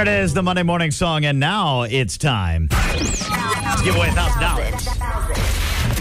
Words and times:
There 0.00 0.16
it 0.16 0.22
is, 0.24 0.32
the 0.32 0.42
Monday 0.42 0.62
morning 0.62 0.90
song, 0.92 1.26
and 1.26 1.38
now 1.38 1.82
it's 1.82 2.16
time. 2.16 2.68
Let's 2.70 3.82
give 3.82 3.94
away 3.94 4.08
a 4.08 4.12
thousand 4.12 4.40
dollars. 4.40 4.86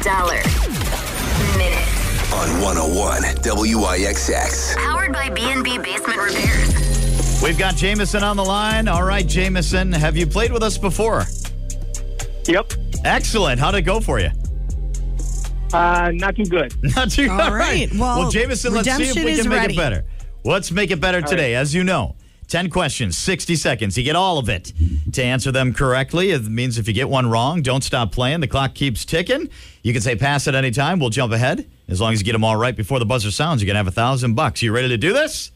Dollar. 0.02 0.42
Minute. 1.57 1.84
on 2.32 2.62
101 2.62 3.24
WIXX. 3.43 4.78
Powered 4.78 5.12
by 5.12 5.30
B&B 5.30 5.80
Basement 5.80 6.18
Repairs. 6.18 7.42
We've 7.43 7.57
got 7.57 7.75
Jameson 7.75 8.24
on 8.24 8.38
the 8.38 8.46
line. 8.46 8.88
All 8.88 9.04
right, 9.04 9.28
Jameson, 9.28 9.92
have 9.92 10.16
you 10.16 10.25
played 10.25 10.54
with 10.54 10.64
us 10.64 10.78
before? 10.78 11.25
Yep. 12.46 12.71
Excellent. 13.04 13.60
How'd 13.60 13.75
it 13.75 13.82
go 13.82 14.00
for 14.00 14.21
you? 14.21 14.29
Uh, 15.74 16.11
not 16.14 16.38
too 16.38 16.46
good. 16.46 16.74
Not 16.96 17.11
too 17.11 17.29
All 17.29 17.54
right. 17.54 17.89
Well, 17.93 18.32
Jameson, 18.32 18.74
let's 18.74 18.96
see 18.96 19.10
if 19.10 19.16
we 19.16 19.36
can 19.36 19.50
make 19.50 19.60
ready. 19.60 19.74
it 19.74 19.78
better. 19.78 20.06
Let's 20.46 20.71
make 20.71 20.89
it 20.89 21.02
better 21.02 21.21
today. 21.21 21.56
As 21.56 21.75
you 21.75 21.84
know, 21.84 22.16
10 22.50 22.70
questions, 22.70 23.18
60 23.18 23.56
seconds. 23.56 23.98
You 23.98 24.04
get 24.04 24.16
all 24.16 24.38
of 24.39 24.50
it. 24.50 24.74
To 25.14 25.24
answer 25.24 25.52
them 25.52 25.74
correctly, 25.74 26.32
it 26.32 26.44
means 26.44 26.78
if 26.78 26.88
you 26.88 26.94
get 26.94 27.07
one 27.07 27.30
wrong, 27.30 27.62
don't 27.62 27.84
stop 27.84 28.12
playing. 28.12 28.40
The 28.42 28.48
clock 28.48 28.74
keeps 28.74 29.06
ticking. 29.06 29.50
You 29.84 29.94
can 29.94 30.02
say 30.02 30.16
pass 30.16 30.48
at 30.48 30.56
any 30.56 30.71
time. 30.71 31.00
We'll 31.00 31.12
jump 31.12 31.32
ahead. 31.32 31.70
As 31.88 32.02
long 32.02 32.14
as 32.14 32.20
you 32.20 32.26
get 32.26 32.34
them 32.34 32.44
all 32.44 32.56
right 32.56 32.76
before 32.76 33.00
the 33.00 33.06
buzzer 33.06 33.31
sounds, 33.31 33.62
you 33.62 33.67
can 33.67 33.76
have 33.76 33.88
a 33.88 33.92
thousand 33.92 34.34
bucks. 34.34 34.62
You 34.62 34.73
ready 34.73 34.90
to 34.90 34.98
do 34.98 35.14
this? 35.14 35.52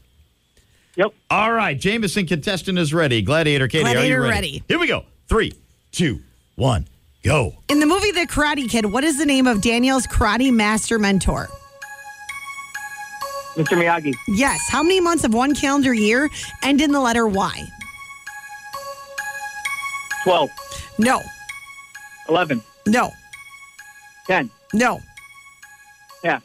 Yep. 0.96 1.12
All 1.30 1.52
right. 1.52 1.78
Jameson 1.78 2.26
contestant 2.26 2.78
is 2.78 2.94
ready. 2.94 3.22
Gladiator 3.22 3.68
Katie, 3.68 3.88
are 3.96 4.04
you 4.04 4.20
ready? 4.20 4.30
ready. 4.30 4.64
Here 4.68 4.78
we 4.78 4.86
go. 4.86 5.04
Three, 5.28 5.52
two, 5.90 6.20
one, 6.54 6.86
go. 7.24 7.54
In 7.68 7.80
the 7.80 7.86
movie 7.86 8.12
The 8.12 8.26
Karate 8.26 8.68
Kid, 8.68 8.86
what 8.86 9.02
is 9.02 9.18
the 9.18 9.26
name 9.26 9.48
of 9.48 9.60
Daniel's 9.60 10.06
karate 10.06 10.52
master 10.52 10.98
mentor? 10.98 11.48
Mr. 13.56 13.78
Miyagi. 13.78 14.14
Yes. 14.28 14.68
How 14.68 14.82
many 14.82 15.00
months 15.00 15.24
of 15.24 15.32
one 15.32 15.54
calendar 15.54 15.94
year 15.94 16.28
end 16.62 16.80
in 16.80 16.90
the 16.90 17.00
letter 17.00 17.26
Y? 17.26 17.66
12. 20.24 20.50
No. 20.98 21.20
11. 22.28 22.62
No. 22.86 23.10
10. 24.26 24.50
No. 24.72 25.00
Yeah. 26.24 26.40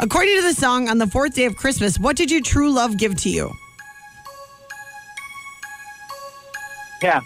According 0.00 0.36
to 0.36 0.42
the 0.42 0.54
song 0.54 0.88
on 0.88 0.98
the 0.98 1.06
fourth 1.06 1.34
day 1.34 1.44
of 1.44 1.56
Christmas, 1.56 1.98
what 1.98 2.16
did 2.16 2.30
your 2.30 2.40
true 2.40 2.70
love 2.72 2.96
give 2.96 3.14
to 3.22 3.28
you? 3.28 3.52
Yeah. 7.02 7.20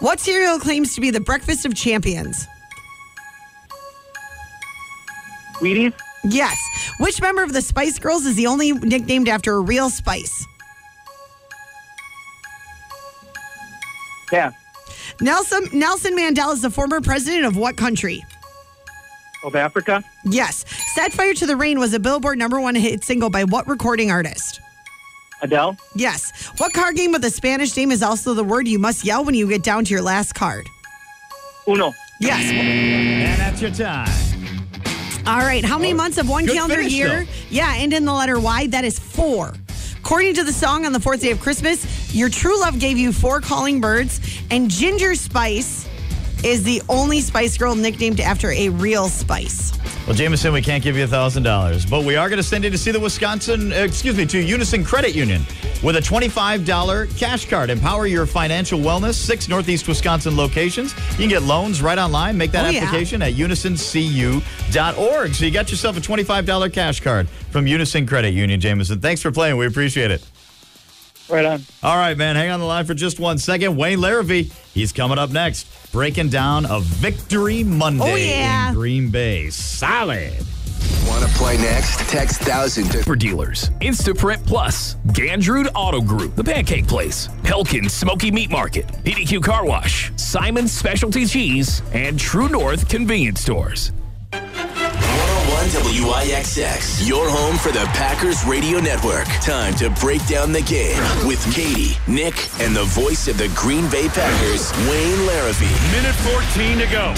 What 0.00 0.20
cereal 0.20 0.58
claims 0.58 0.94
to 0.94 1.00
be 1.00 1.10
the 1.10 1.20
breakfast 1.20 1.64
of 1.64 1.74
champions? 1.74 2.46
Wheaties. 5.54 5.94
Yes. 6.24 6.58
Which 6.98 7.20
member 7.20 7.42
of 7.42 7.52
the 7.52 7.62
Spice 7.62 7.98
Girls 7.98 8.26
is 8.26 8.36
the 8.36 8.46
only 8.46 8.72
nicknamed 8.72 9.28
after 9.28 9.54
a 9.54 9.60
real 9.60 9.90
spice? 9.90 10.46
Yeah. 14.32 14.52
Nelson 15.20 15.66
Nelson 15.72 16.16
Mandela 16.16 16.52
is 16.54 16.62
the 16.62 16.70
former 16.70 17.00
president 17.00 17.44
of 17.44 17.56
what 17.56 17.76
country? 17.76 18.24
Of 19.44 19.56
Africa. 19.56 20.04
Yes. 20.24 20.64
Set 20.94 21.12
Fire 21.12 21.34
to 21.34 21.46
the 21.46 21.56
Rain 21.56 21.78
was 21.78 21.94
a 21.94 21.98
Billboard 21.98 22.38
number 22.38 22.60
one 22.60 22.74
hit 22.74 23.02
single 23.04 23.30
by 23.30 23.44
what 23.44 23.66
recording 23.66 24.10
artist? 24.10 24.60
Adele. 25.42 25.76
Yes. 25.96 26.30
What 26.58 26.74
card 26.74 26.96
game 26.96 27.12
with 27.12 27.24
a 27.24 27.30
Spanish 27.30 27.74
name 27.76 27.90
is 27.90 28.02
also 28.02 28.34
the 28.34 28.44
word 28.44 28.68
you 28.68 28.78
must 28.78 29.04
yell 29.04 29.24
when 29.24 29.34
you 29.34 29.48
get 29.48 29.62
down 29.62 29.86
to 29.86 29.90
your 29.90 30.02
last 30.02 30.34
card? 30.34 30.68
Uno. 31.66 31.92
Yes. 32.20 32.42
And 32.50 33.40
that's 33.40 33.62
your 33.62 33.70
time. 33.70 34.29
All 35.26 35.38
right. 35.38 35.64
How 35.64 35.78
many 35.78 35.94
months 35.94 36.18
of 36.18 36.28
one 36.28 36.46
Good 36.46 36.54
calendar 36.56 36.76
finish, 36.76 36.92
year? 36.92 37.24
though. 37.24 37.30
Yeah, 37.50 37.74
and 37.76 37.92
in 37.92 38.04
the 38.04 38.12
letter 38.12 38.38
Y, 38.40 38.66
that 38.68 38.84
is 38.84 38.98
four. 38.98 39.54
According 39.98 40.34
to 40.34 40.44
the 40.44 40.52
song 40.52 40.86
on 40.86 40.92
the 40.92 41.00
fourth 41.00 41.20
day 41.20 41.30
of 41.30 41.40
Christmas, 41.40 42.14
your 42.14 42.28
true 42.30 42.58
love 42.60 42.78
gave 42.80 42.96
you 42.96 43.12
four 43.12 43.40
calling 43.40 43.80
birds, 43.80 44.20
and 44.50 44.70
Ginger 44.70 45.14
Spice 45.14 45.86
is 46.42 46.62
the 46.62 46.80
only 46.88 47.20
Spice 47.20 47.58
Girl 47.58 47.74
nicknamed 47.74 48.18
after 48.20 48.50
a 48.50 48.70
real 48.70 49.08
spice. 49.08 49.72
Well, 50.06 50.16
Jameson, 50.16 50.52
we 50.52 50.60
can't 50.62 50.82
give 50.82 50.96
you 50.96 51.04
a 51.04 51.06
thousand 51.06 51.44
dollars, 51.44 51.86
but 51.86 52.04
we 52.04 52.16
are 52.16 52.28
going 52.28 52.38
to 52.38 52.42
send 52.42 52.64
you 52.64 52.70
to 52.70 52.78
see 52.78 52.90
the 52.90 52.98
Wisconsin, 52.98 53.72
uh, 53.72 53.76
excuse 53.76 54.16
me, 54.16 54.26
to 54.26 54.40
Unison 54.42 54.82
Credit 54.82 55.14
Union 55.14 55.42
with 55.84 55.94
a 55.96 56.00
twenty-five 56.00 56.64
dollar 56.66 57.06
cash 57.16 57.48
card. 57.48 57.70
Empower 57.70 58.06
your 58.08 58.26
financial 58.26 58.80
wellness. 58.80 59.14
Six 59.14 59.48
Northeast 59.48 59.86
Wisconsin 59.86 60.36
locations. 60.36 60.94
You 61.12 61.16
can 61.18 61.28
get 61.28 61.42
loans 61.42 61.80
right 61.80 61.98
online. 61.98 62.36
Make 62.36 62.50
that 62.52 62.66
Oh, 62.66 62.70
yeah. 62.70 62.80
application 62.84 63.22
at 63.22 63.34
unisoncu.org. 63.34 65.34
So 65.34 65.44
you 65.44 65.50
got 65.52 65.70
yourself 65.70 65.96
a 65.96 66.00
twenty-five 66.00 66.44
dollar 66.44 66.70
cash 66.70 67.00
card 67.00 67.28
from 67.50 67.68
Unison 67.68 68.04
Credit 68.06 68.32
Union, 68.34 68.58
Jameson. 68.58 69.00
Thanks 69.00 69.22
for 69.22 69.30
playing. 69.30 69.58
We 69.58 69.66
appreciate 69.66 70.10
it. 70.10 70.26
Right 71.30 71.44
on. 71.44 71.62
All 71.82 71.96
right, 71.96 72.16
man. 72.16 72.34
Hang 72.36 72.50
on 72.50 72.58
the 72.60 72.66
line 72.66 72.84
for 72.86 72.94
just 72.94 73.20
one 73.20 73.38
second. 73.38 73.76
Wayne 73.76 73.98
Larrivee, 73.98 74.52
he's 74.74 74.92
coming 74.92 75.16
up 75.18 75.30
next, 75.30 75.66
breaking 75.92 76.28
down 76.28 76.64
a 76.66 76.80
victory 76.80 77.62
Monday 77.62 78.12
Oh, 78.12 78.16
yeah. 78.16 78.68
in 78.70 78.74
Green 78.74 79.10
Bay. 79.10 79.48
Solid. 79.50 80.32
Want 81.06 81.22
to 81.24 81.28
play 81.38 81.56
next? 81.58 81.98
Text 82.10 82.40
1000 82.42 82.90
to 82.90 83.02
for 83.04 83.14
dealers. 83.16 83.70
Instaprint 83.80 84.44
Plus, 84.46 84.96
Gandrud 85.08 85.68
Auto 85.74 86.00
Group, 86.00 86.34
The 86.36 86.44
Pancake 86.44 86.86
Place, 86.88 87.28
Pelkin 87.42 87.88
Smoky 87.90 88.30
Meat 88.30 88.50
Market, 88.50 88.86
PDQ 89.04 89.42
Car 89.42 89.64
Wash, 89.64 90.10
Simon's 90.16 90.72
Specialty 90.72 91.26
Cheese, 91.26 91.82
and 91.92 92.18
True 92.18 92.48
North 92.48 92.88
Convenience 92.88 93.40
Stores. 93.40 93.92
101 95.70 96.26
WIXX. 96.26 97.06
Your 97.06 97.30
home 97.30 97.56
for 97.56 97.70
the 97.70 97.86
Packers 97.94 98.42
Radio 98.44 98.80
Network. 98.80 99.26
Time 99.38 99.72
to 99.78 99.88
break 100.02 100.18
down 100.26 100.50
the 100.50 100.62
game 100.62 100.98
with 101.22 101.38
Katie, 101.54 101.94
Nick, 102.10 102.34
and 102.58 102.74
the 102.74 102.82
voice 102.90 103.28
of 103.28 103.38
the 103.38 103.46
Green 103.54 103.86
Bay 103.86 104.08
Packers, 104.10 104.74
Wayne 104.90 105.22
Larrivee. 105.30 105.70
Minute 105.94 106.18
14 106.26 106.78
to 106.82 106.86
go. 106.90 107.14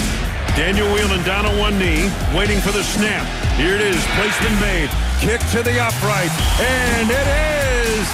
Daniel 0.53 0.85
Whelan 0.93 1.25
down 1.25 1.49
on 1.49 1.57
one 1.57 1.79
knee, 1.81 2.05
waiting 2.37 2.61
for 2.61 2.69
the 2.69 2.83
snap. 2.83 3.25
Here 3.57 3.73
it 3.73 3.81
is, 3.81 3.97
placement 4.13 4.57
made. 4.61 4.89
Kick 5.17 5.41
to 5.57 5.65
the 5.65 5.73
upright, 5.81 6.29
and 6.61 7.09
it 7.09 7.27
is 7.89 8.05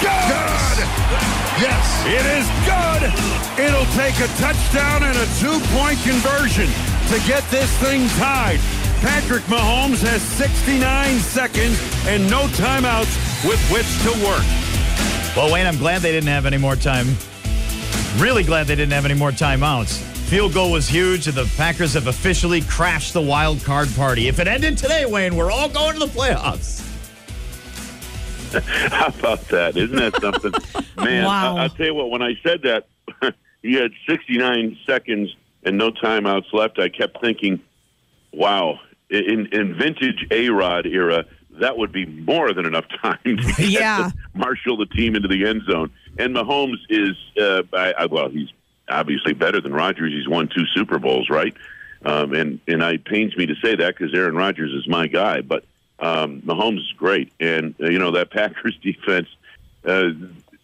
good. 0.00 0.78
Yes, 1.60 1.84
it 2.08 2.24
is 2.40 2.48
good. 2.64 3.12
It'll 3.60 3.90
take 3.92 4.16
a 4.24 4.28
touchdown 4.40 5.04
and 5.04 5.16
a 5.20 5.28
two-point 5.36 6.00
conversion 6.00 6.72
to 7.12 7.20
get 7.28 7.44
this 7.52 7.68
thing 7.76 8.08
tied. 8.16 8.60
Patrick 9.02 9.42
Mahomes 9.44 10.00
has 10.06 10.22
69 10.22 11.18
seconds 11.18 11.76
and 12.06 12.28
no 12.30 12.42
timeouts 12.48 13.10
with 13.48 13.60
which 13.70 13.86
to 14.04 14.24
work. 14.24 14.44
Well, 15.36 15.52
Wayne, 15.52 15.66
I'm 15.66 15.76
glad 15.76 16.02
they 16.02 16.12
didn't 16.12 16.28
have 16.28 16.46
any 16.46 16.56
more 16.58 16.76
time. 16.76 17.06
Really 18.18 18.44
glad 18.44 18.68
they 18.68 18.76
didn't 18.76 18.92
have 18.92 19.04
any 19.04 19.14
more 19.14 19.30
timeouts. 19.32 19.98
Field 20.28 20.54
goal 20.54 20.70
was 20.70 20.88
huge, 20.88 21.26
and 21.26 21.36
the 21.36 21.52
Packers 21.56 21.94
have 21.94 22.06
officially 22.06 22.60
crashed 22.62 23.12
the 23.12 23.20
wild 23.20 23.62
card 23.64 23.88
party. 23.96 24.28
If 24.28 24.38
it 24.38 24.46
ended 24.46 24.78
today, 24.78 25.04
Wayne, 25.04 25.34
we're 25.34 25.50
all 25.50 25.68
going 25.68 25.94
to 25.94 25.98
the 25.98 26.06
playoffs. 26.06 26.80
How 28.92 29.08
about 29.08 29.40
that? 29.48 29.76
Isn't 29.76 29.96
that 29.96 30.14
something? 30.20 30.52
Man, 31.04 31.24
Wow. 31.24 31.56
I, 31.56 31.62
I'll 31.64 31.70
tell 31.70 31.86
you 31.86 31.94
what, 31.94 32.10
when 32.10 32.22
I 32.22 32.34
said 32.42 32.62
that, 32.62 32.86
he 33.62 33.74
had 33.74 33.90
69 34.08 34.78
seconds 34.86 35.34
and 35.64 35.76
no 35.76 35.90
timeouts 35.90 36.52
left, 36.52 36.78
I 36.78 36.88
kept 36.88 37.20
thinking, 37.20 37.60
wow, 38.32 38.78
in, 39.16 39.46
in 39.52 39.74
vintage 39.74 40.26
A 40.30 40.48
Rod 40.50 40.86
era, 40.86 41.24
that 41.60 41.76
would 41.76 41.92
be 41.92 42.06
more 42.06 42.52
than 42.54 42.66
enough 42.66 42.86
time 43.02 43.18
to 43.24 43.54
Yeah. 43.66 44.10
to 44.10 44.14
marshal 44.34 44.76
the 44.76 44.86
team 44.86 45.14
into 45.14 45.28
the 45.28 45.46
end 45.46 45.62
zone. 45.70 45.90
And 46.18 46.34
Mahomes 46.34 46.78
is, 46.88 47.16
uh, 47.40 47.62
I, 47.72 47.92
I, 47.98 48.06
well, 48.06 48.28
he's 48.28 48.48
obviously 48.88 49.32
better 49.34 49.60
than 49.60 49.72
Rodgers. 49.72 50.12
He's 50.12 50.28
won 50.28 50.48
two 50.48 50.66
Super 50.74 50.98
Bowls, 50.98 51.28
right? 51.30 51.54
Um, 52.04 52.32
and 52.34 52.58
and 52.66 52.82
it 52.82 53.04
pains 53.04 53.36
me 53.36 53.46
to 53.46 53.54
say 53.62 53.76
that 53.76 53.96
because 53.96 54.12
Aaron 54.14 54.34
Rodgers 54.34 54.72
is 54.72 54.88
my 54.88 55.06
guy, 55.06 55.40
but 55.40 55.64
um, 56.00 56.42
Mahomes 56.42 56.78
is 56.78 56.92
great, 56.96 57.32
and 57.38 57.74
uh, 57.80 57.88
you 57.88 57.98
know 58.00 58.10
that 58.12 58.30
Packers 58.30 58.76
defense. 58.82 59.28
Uh, 59.84 60.10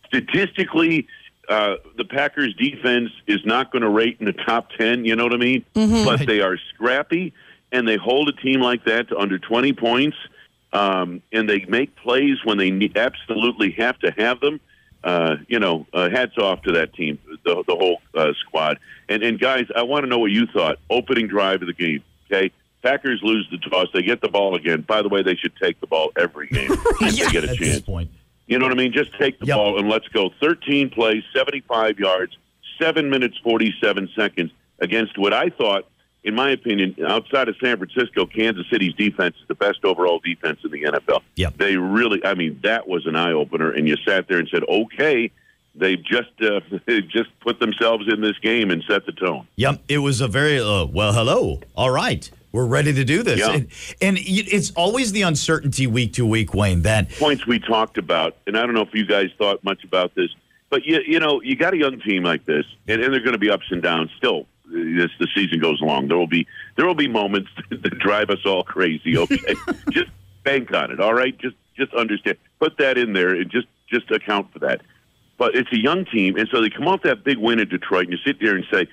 statistically, 0.07 1.07
uh, 1.49 1.77
the 1.97 2.05
Packers 2.05 2.55
defense 2.55 3.11
is 3.27 3.45
not 3.45 3.71
going 3.71 3.83
to 3.83 3.89
rate 3.89 4.17
in 4.21 4.27
the 4.27 4.33
top 4.33 4.71
ten. 4.73 5.05
You 5.05 5.17
know 5.17 5.25
what 5.25 5.33
I 5.35 5.39
mean? 5.39 5.65
But 6.05 6.27
they 6.27 6.41
are 6.41 6.59
scrappy, 6.75 7.33
and 7.73 7.87
they 7.87 7.97
hold 7.97 8.29
a 8.29 8.33
team 8.33 8.61
like 8.61 8.85
that 8.85 9.09
to 9.09 9.19
under 9.19 9.39
twenty 9.39 9.73
points, 9.73 10.17
um, 10.73 11.23
and 11.33 11.49
they 11.49 11.65
make 11.69 11.95
plays 11.97 12.39
when 12.45 12.59
they 12.59 12.71
ne- 12.71 12.93
absolutely 12.97 13.73
have 13.73 13.99
to 14.01 14.11
have 14.13 14.41
them. 14.41 14.61
Uh, 15.05 15.37
you 15.47 15.61
know, 15.61 15.87
uh, 15.93 16.11
hats 16.11 16.37
off 16.39 16.61
to 16.63 16.73
that 16.73 16.93
team, 16.93 17.19
the, 17.45 17.63
the 17.69 17.75
whole 17.77 18.01
uh, 18.17 18.33
squad. 18.41 18.79
And, 19.09 19.23
and 19.23 19.39
guys, 19.39 19.67
I 19.77 19.83
want 19.83 20.03
to 20.03 20.09
know 20.09 20.19
what 20.19 20.33
you 20.33 20.47
thought. 20.47 20.81
Opening 20.91 21.29
drive 21.29 21.63
of 21.63 21.69
the 21.69 21.73
game. 21.73 22.03
Okay, 22.31 22.51
Packers 22.83 23.21
lose 23.23 23.47
the 23.51 23.59
toss. 23.59 23.87
They 23.95 24.03
get 24.03 24.21
the 24.21 24.29
ball 24.29 24.57
again. 24.57 24.81
By 24.83 25.03
the 25.03 25.09
way, 25.09 25.23
they 25.23 25.37
should 25.37 25.55
take 25.57 25.81
the 25.81 25.87
ball 25.87 26.11
every 26.19 26.49
game 26.49 26.69
if 27.01 27.17
they 27.17 27.31
get 27.31 27.45
a 27.45 27.55
chance. 27.57 27.81
point. 27.87 28.11
You 28.49 28.59
know 28.59 28.65
what 28.67 28.73
I 28.73 28.77
mean? 28.77 28.93
Just 28.93 29.17
take 29.19 29.39
the 29.39 29.47
Yep. 29.47 29.57
ball 29.57 29.79
and 29.79 29.89
let's 29.89 30.09
go. 30.09 30.31
13 30.41 30.91
plays, 30.91 31.23
75 31.33 31.99
yards, 32.01 32.37
7 32.81 33.09
minutes, 33.09 33.37
47 33.45 34.09
seconds 34.17 34.51
against 34.81 35.17
what 35.17 35.33
I 35.33 35.51
thought, 35.51 35.87
in 36.29 36.35
my 36.35 36.51
opinion, 36.51 36.95
outside 37.07 37.49
of 37.49 37.57
San 37.63 37.79
Francisco, 37.79 38.27
Kansas 38.27 38.67
City's 38.71 38.95
defense 38.95 39.35
is 39.41 39.49
the 39.49 39.55
best 39.55 39.85
overall 39.85 40.21
defense 40.21 40.61
in 40.63 40.71
the 40.71 40.83
NFL. 40.83 41.23
Yep. 41.37 41.57
They 41.57 41.77
really, 41.77 42.25
I 42.25 42.35
mean, 42.35 42.61
that 42.63 42.87
was 42.87 43.07
an 43.07 43.17
eye 43.17 43.33
opener. 43.33 43.71
And 43.73 43.89
you 43.89 43.97
sat 44.07 44.29
there 44.29 44.39
and 44.39 44.49
said, 44.49 44.63
okay, 44.69 45.31
They've 45.75 46.03
just 46.03 46.31
uh, 46.43 46.61
they've 46.87 47.09
just 47.09 47.31
put 47.41 47.61
themselves 47.61 48.13
in 48.13 48.21
this 48.21 48.37
game 48.41 48.71
and 48.73 48.83
set 48.89 49.07
the 49.07 49.13
tone. 49.13 49.47
Yep, 49.57 49.83
it 49.89 49.99
was 49.99 50.21
a 50.21 50.27
very 50.27 50.59
uh, 50.59 50.87
well. 50.87 51.13
Hello, 51.13 51.61
all 51.77 51.91
right, 51.91 52.29
we're 52.51 52.67
ready 52.67 52.93
to 52.95 53.05
do 53.05 53.23
this, 53.23 53.39
Yeah. 53.39 53.53
and, 53.53 53.69
and 54.03 54.19
it's 54.21 54.73
always 54.73 55.13
the 55.13 55.23
uncertainty 55.23 55.87
week 55.87 56.15
to 56.15 56.27
week, 56.27 56.53
Wayne. 56.53 56.83
That 56.83 57.11
points 57.13 57.47
we 57.47 57.61
talked 57.61 57.97
about, 57.97 58.37
and 58.49 58.59
I 58.59 58.63
don't 58.67 58.75
know 58.75 58.83
if 58.83 58.93
you 58.93 59.07
guys 59.07 59.29
thought 59.39 59.63
much 59.63 59.85
about 59.85 60.17
this, 60.17 60.31
but 60.69 60.85
you, 60.85 61.01
you 61.07 61.21
know, 61.21 61.41
you 61.43 61.55
got 61.55 61.75
a 61.75 61.79
young 61.79 62.01
team 62.01 62.25
like 62.25 62.45
this, 62.45 62.65
and, 62.89 63.01
and 63.01 63.13
they're 63.13 63.21
going 63.21 63.35
to 63.35 63.39
be 63.39 63.51
ups 63.51 63.67
and 63.71 63.81
downs 63.81 64.11
still 64.17 64.47
as 64.75 65.11
the 65.19 65.29
season 65.35 65.61
goes 65.61 65.81
along. 65.81 66.09
There 66.09 66.17
will 66.17 66.27
be 66.27 66.47
there 66.77 66.87
will 66.87 66.95
be 66.95 67.09
moments 67.09 67.51
that 67.71 67.99
drive 67.99 68.31
us 68.31 68.45
all 68.45 68.63
crazy. 68.63 69.17
Okay, 69.17 69.55
just 69.91 70.11
bank 70.45 70.73
on 70.73 70.91
it. 70.91 71.01
All 71.01 71.15
right, 71.15 71.37
just 71.39 71.57
just 71.77 71.93
understand, 71.95 72.37
put 72.61 72.79
that 72.79 72.99
in 72.99 73.13
there, 73.13 73.35
and 73.35 73.51
just 73.51 73.67
just 73.89 74.11
account 74.11 74.53
for 74.53 74.61
that. 74.61 74.83
But 75.39 75.55
it's 75.55 75.73
a 75.73 75.79
young 75.81 76.05
team, 76.05 76.37
and 76.37 76.49
so 76.51 76.61
they 76.61 76.71
come 76.71 76.89
off 76.89 77.03
that 77.03 77.25
big 77.25 77.39
win 77.39 77.61
in 77.61 77.69
Detroit, 77.69 78.05
and 78.05 78.13
you 78.13 78.19
sit 78.25 78.41
there 78.41 78.55
and 78.55 78.65
say. 78.73 78.87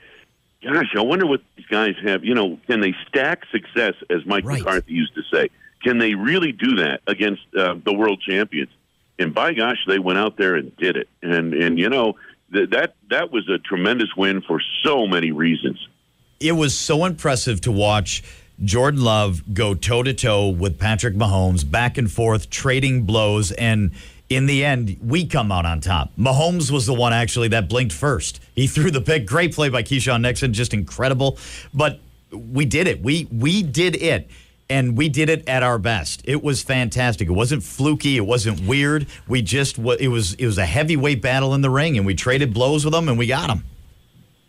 Gosh, 0.64 0.96
I 0.98 1.02
wonder 1.02 1.28
what 1.28 1.42
these 1.56 1.68
guys 1.68 1.94
have. 2.04 2.24
You 2.26 2.34
know, 2.34 2.58
can 2.66 2.80
they 2.82 2.96
stack 3.08 3.44
success, 3.52 3.94
as 4.10 4.26
Mike 4.26 4.46
Right. 4.46 4.58
McCarthy 4.58 4.94
used 4.94 5.14
to 5.14 5.22
say? 5.32 5.50
Can 5.84 6.00
they 6.00 6.16
really 6.16 6.52
do 6.52 6.78
that 6.78 7.02
against 7.06 7.44
uh, 7.56 7.76
the 7.86 7.94
world 7.94 8.20
champions? 8.28 8.72
And 9.20 9.32
by 9.32 9.54
gosh, 9.54 9.78
they 9.88 10.00
went 10.00 10.18
out 10.18 10.38
there 10.38 10.56
and 10.56 10.76
did 10.78 10.98
it. 10.98 11.08
And 11.22 11.54
and 11.54 11.78
you 11.78 11.88
know 11.90 12.16
th- 12.56 12.70
that 12.72 12.96
that 13.10 13.32
was 13.32 13.48
a 13.50 13.58
tremendous 13.60 14.10
win 14.16 14.42
for 14.42 14.60
so 14.84 15.06
many 15.08 15.32
reasons. 15.32 15.78
it 16.40 16.54
was 16.54 16.78
so 16.78 17.06
impressive 17.06 17.62
to 17.62 17.72
watch 17.72 18.24
Jordan 18.64 19.02
Love 19.04 19.54
go 19.54 19.74
toe 19.76 20.04
to 20.04 20.14
toe 20.14 20.48
with 20.50 20.80
Patrick 20.80 21.16
Mahomes, 21.16 21.70
back 21.70 21.98
and 21.98 22.10
forth, 22.12 22.50
trading 22.50 23.04
blows, 23.04 23.52
and 23.52 23.92
in 24.30 24.46
the 24.48 24.64
end, 24.66 24.98
we 25.04 25.26
come 25.26 25.52
out 25.52 25.66
on 25.66 25.82
top. 25.82 26.12
Mahomes 26.18 26.72
was 26.72 26.86
the 26.88 26.94
one 26.94 27.14
actually 27.14 27.50
that 27.50 27.70
blinked 27.70 27.94
first. 27.94 28.40
He 28.56 28.66
threw 28.74 28.90
the 28.92 29.02
pick. 29.02 29.28
Great 29.28 29.54
play 29.54 29.70
by 29.70 29.84
Keisean 29.84 30.22
Nixon, 30.22 30.54
just 30.54 30.74
incredible. 30.74 31.38
But 31.74 32.00
we 32.32 32.66
did 32.66 32.88
it. 32.88 33.02
We 33.02 33.28
we 33.32 33.62
did 33.62 33.96
it. 33.96 34.30
And 34.70 34.98
we 34.98 35.10
did 35.10 35.30
it 35.30 35.48
at 35.48 35.62
our 35.62 35.78
best. 35.78 36.22
It 36.26 36.44
was 36.44 36.64
fantastic. 36.64 37.28
It 37.28 37.34
wasn't 37.34 37.62
fluky. 37.62 38.18
It 38.18 38.26
wasn't 38.26 38.62
weird. 38.62 39.06
We 39.28 39.44
just 39.44 39.78
it 39.78 40.08
was 40.08 40.34
it 40.34 40.46
was 40.46 40.58
a 40.58 40.66
heavyweight 40.66 41.22
battle 41.22 41.54
in 41.54 41.62
the 41.62 41.70
ring, 41.70 41.98
and 41.98 42.06
we 42.06 42.16
traded 42.16 42.54
blows 42.54 42.84
with 42.84 42.94
them, 42.94 43.08
and 43.08 43.18
we 43.18 43.28
got 43.28 43.48
them. 43.48 43.64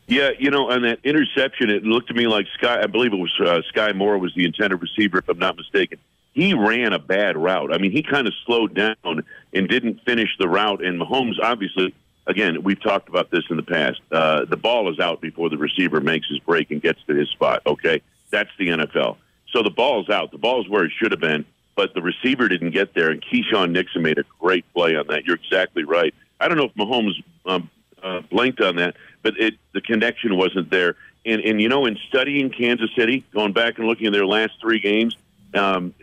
Yeah, 0.09 0.31
you 0.39 0.51
know, 0.51 0.71
on 0.71 0.83
that 0.83 1.01
interception, 1.03 1.69
it 1.69 1.83
looked 1.83 2.09
to 2.09 2.15
me 2.15 2.27
like 2.29 2.47
Skyy. 2.61 2.83
I 2.83 2.87
believe 2.87 3.13
it 3.13 3.17
was 3.17 3.33
uh, 3.41 3.61
Skyy 3.75 3.95
Moore 3.95 4.19
was 4.19 4.33
the 4.35 4.45
intended 4.45 4.81
receiver, 4.81 5.19
if 5.19 5.29
I'm 5.29 5.39
not 5.39 5.57
mistaken. 5.57 5.99
He 6.33 6.55
ran 6.55 6.93
a 6.93 6.99
bad 6.99 7.37
route. 7.37 7.75
I 7.75 7.79
mean, 7.79 7.91
he 7.91 8.03
kind 8.03 8.27
of 8.27 8.35
slowed 8.45 8.75
down 8.75 9.25
and 9.53 9.69
didn't 9.69 10.03
finish 10.05 10.29
the 10.39 10.49
route. 10.49 10.85
And 10.85 11.01
Mahomes, 11.01 11.41
obviously, 11.43 11.95
again, 12.27 12.63
we've 12.63 12.81
talked 12.81 13.09
about 13.09 13.31
this 13.31 13.45
in 13.51 13.57
the 13.57 13.63
past. 13.63 14.01
Uh, 14.13 14.45
the 14.45 14.57
ball 14.57 14.93
is 14.93 15.01
out 15.01 15.21
before 15.21 15.49
the 15.49 15.57
receiver 15.57 16.01
makes 16.01 16.29
his 16.29 16.39
break 16.41 16.71
and 16.71 16.81
gets 16.81 17.03
to 17.09 17.15
his 17.15 17.29
spot. 17.31 17.63
Okay, 17.67 18.01
that's 18.31 18.51
the 18.59 18.69
NFL. 18.69 19.17
So 19.53 19.63
the 19.63 19.71
ball's 19.71 20.09
out. 20.11 20.31
The 20.33 20.39
ball's 20.39 20.69
where 20.69 20.85
it 20.85 20.93
should 20.97 21.13
have 21.13 21.21
been, 21.21 21.45
but 21.75 21.95
the 21.95 22.03
receiver 22.03 22.49
didn't 22.49 22.71
get 22.71 22.95
there. 22.95 23.11
And 23.11 23.23
Keisean 23.23 23.71
Nixon 23.71 24.03
made 24.03 24.19
a 24.19 24.25
great 24.41 24.65
play 24.75 24.97
on 24.97 25.07
that. 25.09 25.25
You're 25.25 25.37
exactly 25.37 25.85
right. 25.85 26.15
I 26.41 26.49
don't 26.49 26.59
know 26.59 26.65
if 26.65 26.75
Mahomes 26.75 27.23
um, 27.47 27.71
uh, 28.03 28.21
blinked 28.23 28.61
on 28.61 28.77
that, 28.77 28.97
but 29.23 29.39
it 29.39 29.55
the 29.73 29.81
connection 29.81 30.37
wasn't 30.37 30.71
there. 30.71 30.97
And 31.25 31.41
and 31.43 31.61
you 31.61 31.69
know, 31.69 31.87
in 31.87 31.99
studying 32.09 32.51
Kansas 32.51 32.91
City, 32.97 33.25
going 33.33 33.53
back 33.53 33.79
and 33.79 33.87
looking 33.87 34.07
at 34.07 34.13
their 34.13 34.27
last 34.27 34.55
three 34.61 34.79
games, 34.79 35.17
um, 35.55 35.95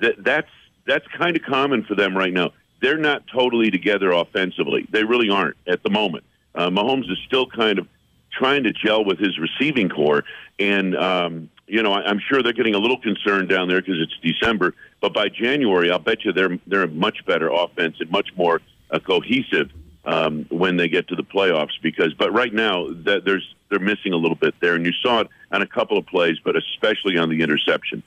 that 0.00 0.22
that's 0.22 0.50
that's 0.86 1.06
kind 1.08 1.36
of 1.36 1.42
common 1.42 1.84
for 1.84 1.94
them 1.94 2.16
right 2.16 2.32
now. 2.32 2.52
They're 2.80 2.98
not 2.98 3.26
totally 3.26 3.70
together 3.70 4.12
offensively. 4.12 4.86
They 4.90 5.04
really 5.04 5.30
aren't 5.30 5.56
at 5.66 5.82
the 5.82 5.90
moment. 5.90 6.24
Uh, 6.54 6.70
Mahomes 6.70 7.10
is 7.10 7.18
still 7.26 7.46
kind 7.46 7.78
of 7.78 7.88
trying 8.30 8.64
to 8.64 8.72
gel 8.72 9.04
with 9.04 9.18
his 9.18 9.38
receiving 9.38 9.88
corps, 9.88 10.24
and 10.58 10.96
um, 10.96 11.50
you 11.66 11.82
know, 11.82 11.92
I, 11.92 12.02
I'm 12.02 12.20
sure 12.28 12.42
they're 12.42 12.52
getting 12.52 12.74
a 12.74 12.78
little 12.78 13.00
concerned 13.00 13.48
down 13.48 13.68
there 13.68 13.80
because 13.80 13.98
it's 14.00 14.16
December. 14.22 14.74
But 15.00 15.12
by 15.12 15.28
January, 15.28 15.90
I'll 15.90 15.98
bet 15.98 16.24
you 16.24 16.32
they're 16.32 16.58
they're 16.66 16.82
a 16.82 16.88
much 16.88 17.24
better 17.26 17.48
offense 17.48 17.96
and 18.00 18.10
much 18.10 18.28
more 18.36 18.60
uh, 18.90 18.98
cohesive 18.98 19.70
um, 20.04 20.46
when 20.50 20.76
they 20.76 20.88
get 20.88 21.08
to 21.08 21.16
the 21.16 21.24
playoffs. 21.24 21.80
Because, 21.82 22.14
but 22.14 22.32
right 22.32 22.52
now, 22.52 22.86
that 23.04 23.24
there's 23.24 23.54
they're 23.68 23.78
missing 23.78 24.12
a 24.12 24.16
little 24.16 24.36
bit 24.36 24.54
there, 24.60 24.74
and 24.74 24.86
you 24.86 24.92
saw 25.02 25.20
it 25.20 25.28
on 25.50 25.62
a 25.62 25.66
couple 25.66 25.98
of 25.98 26.06
plays, 26.06 26.38
but 26.44 26.56
especially 26.56 27.18
on 27.18 27.28
the 27.28 27.42
interception. 27.42 28.02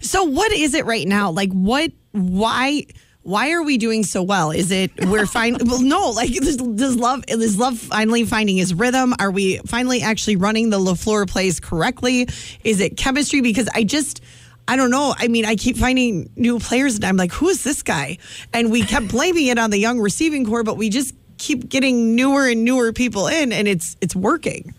So 0.00 0.24
what 0.24 0.50
is 0.52 0.74
it 0.74 0.86
right 0.86 1.06
now? 1.06 1.30
Like 1.30 1.52
what 1.52 1.92
why 2.12 2.86
why 3.28 3.52
are 3.52 3.62
we 3.62 3.76
doing 3.76 4.04
so 4.04 4.22
well? 4.22 4.50
Is 4.50 4.70
it 4.70 4.90
we're 5.06 5.26
fine 5.38 5.58
well 5.66 5.82
no, 5.82 6.10
like 6.10 6.32
does, 6.32 6.56
does 6.56 6.96
love 6.96 7.24
is 7.28 7.58
love 7.58 7.78
finally 7.78 8.24
finding 8.24 8.56
his 8.56 8.72
rhythm? 8.72 9.14
Are 9.18 9.30
we 9.30 9.58
finally 9.66 10.00
actually 10.00 10.36
running 10.36 10.70
the 10.70 10.78
LaFleur 10.78 11.28
plays 11.28 11.60
correctly? 11.60 12.28
Is 12.64 12.80
it 12.80 12.96
chemistry? 12.96 13.42
Because 13.42 13.68
I 13.74 13.84
just 13.84 14.22
I 14.66 14.76
don't 14.76 14.90
know. 14.90 15.14
I 15.16 15.28
mean, 15.28 15.44
I 15.44 15.56
keep 15.56 15.76
finding 15.76 16.30
new 16.36 16.58
players 16.58 16.96
and 16.96 17.04
I'm 17.04 17.16
like, 17.16 17.32
who 17.32 17.48
is 17.48 17.64
this 17.64 17.82
guy? 17.82 18.18
And 18.52 18.70
we 18.70 18.82
kept 18.82 19.08
blaming 19.16 19.46
it 19.46 19.58
on 19.58 19.70
the 19.70 19.78
young 19.78 20.00
receiving 20.00 20.46
corps, 20.46 20.64
but 20.64 20.76
we 20.76 20.88
just 20.88 21.14
keep 21.36 21.68
getting 21.68 22.16
newer 22.16 22.48
and 22.48 22.64
newer 22.64 22.92
people 22.92 23.26
in 23.28 23.52
and 23.52 23.68
it's 23.68 23.96
it's 24.00 24.16
working. 24.16 24.74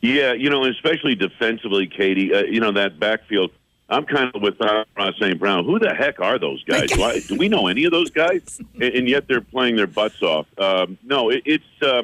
Yeah, 0.00 0.32
you 0.32 0.48
know, 0.48 0.64
especially 0.64 1.14
defensively, 1.14 1.86
Katie. 1.86 2.32
Uh, 2.32 2.44
you 2.44 2.60
know 2.60 2.72
that 2.72 3.00
backfield. 3.00 3.50
I'm 3.90 4.06
kind 4.06 4.30
of 4.34 4.40
with 4.40 4.60
uh, 4.60 4.84
Ross 4.96 5.14
St. 5.20 5.38
Brown. 5.38 5.64
Who 5.64 5.78
the 5.78 5.92
heck 5.92 6.20
are 6.20 6.38
those 6.38 6.62
guys? 6.64 6.90
Why, 6.96 7.18
do 7.18 7.36
we 7.36 7.48
know 7.48 7.66
any 7.66 7.84
of 7.84 7.92
those 7.92 8.10
guys? 8.10 8.60
And, 8.74 8.94
and 8.94 9.08
yet 9.08 9.26
they're 9.28 9.40
playing 9.40 9.76
their 9.76 9.86
butts 9.86 10.22
off. 10.22 10.46
Um, 10.58 10.96
no, 11.02 11.28
it, 11.28 11.42
it's 11.44 11.82
uh, 11.82 12.02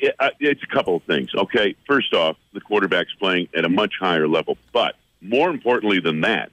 it, 0.00 0.14
uh, 0.18 0.30
it's 0.40 0.62
a 0.62 0.66
couple 0.66 0.96
of 0.96 1.02
things. 1.04 1.34
Okay, 1.34 1.74
first 1.86 2.12
off, 2.12 2.36
the 2.52 2.60
quarterback's 2.60 3.14
playing 3.14 3.48
at 3.54 3.64
a 3.64 3.68
much 3.68 3.94
higher 3.98 4.28
level, 4.28 4.58
but 4.72 4.96
more 5.22 5.48
importantly 5.48 6.00
than 6.00 6.20
that, 6.22 6.50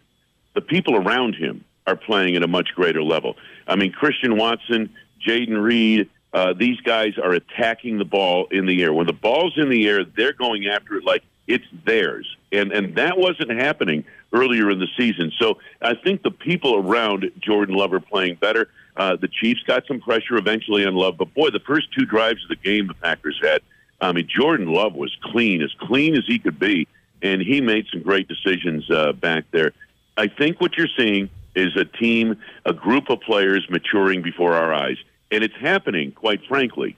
the 0.53 0.61
people 0.61 0.95
around 0.95 1.35
him 1.35 1.65
are 1.87 1.95
playing 1.95 2.35
at 2.35 2.43
a 2.43 2.47
much 2.47 2.69
greater 2.75 3.03
level. 3.03 3.35
I 3.67 3.75
mean, 3.75 3.91
Christian 3.91 4.37
Watson, 4.37 4.93
Jayden 5.25 5.61
Reed, 5.61 6.09
uh, 6.33 6.53
these 6.53 6.79
guys 6.81 7.17
are 7.17 7.33
attacking 7.33 7.97
the 7.97 8.05
ball 8.05 8.47
in 8.49 8.65
the 8.65 8.81
air. 8.81 8.93
When 8.93 9.07
the 9.07 9.13
ball's 9.13 9.57
in 9.57 9.69
the 9.69 9.87
air, 9.87 10.03
they're 10.05 10.33
going 10.33 10.67
after 10.67 10.97
it 10.97 11.03
like 11.03 11.23
it's 11.47 11.65
theirs, 11.85 12.37
and 12.51 12.71
and 12.71 12.95
that 12.95 13.17
wasn't 13.17 13.51
happening 13.51 14.05
earlier 14.33 14.69
in 14.69 14.79
the 14.79 14.87
season. 14.97 15.31
So 15.39 15.59
I 15.81 15.93
think 15.93 16.23
the 16.23 16.31
people 16.31 16.75
around 16.75 17.29
Jordan 17.39 17.75
Love 17.75 17.93
are 17.93 17.99
playing 17.99 18.35
better. 18.35 18.69
Uh, 18.97 19.15
the 19.15 19.27
Chiefs 19.27 19.61
got 19.65 19.85
some 19.87 19.99
pressure 19.99 20.35
eventually 20.35 20.85
on 20.85 20.95
Love, 20.95 21.17
but 21.17 21.33
boy, 21.33 21.49
the 21.49 21.59
first 21.59 21.87
two 21.97 22.05
drives 22.05 22.43
of 22.43 22.49
the 22.49 22.55
game 22.55 22.87
the 22.87 22.93
Packers 22.93 23.39
had. 23.41 23.61
I 24.01 24.11
mean, 24.11 24.27
Jordan 24.27 24.67
Love 24.67 24.95
was 24.95 25.15
clean, 25.21 25.61
as 25.61 25.73
clean 25.79 26.15
as 26.15 26.25
he 26.27 26.37
could 26.37 26.59
be, 26.59 26.87
and 27.21 27.41
he 27.41 27.61
made 27.61 27.85
some 27.91 28.01
great 28.01 28.27
decisions 28.27 28.89
uh, 28.91 29.13
back 29.13 29.45
there. 29.51 29.71
I 30.17 30.27
think 30.27 30.59
what 30.59 30.77
you're 30.77 30.87
seeing 30.97 31.29
is 31.55 31.75
a 31.75 31.85
team, 31.85 32.35
a 32.65 32.73
group 32.73 33.09
of 33.09 33.21
players 33.21 33.65
maturing 33.69 34.21
before 34.21 34.53
our 34.55 34.73
eyes. 34.73 34.97
And 35.31 35.43
it's 35.43 35.55
happening, 35.55 36.11
quite 36.11 36.41
frankly, 36.47 36.95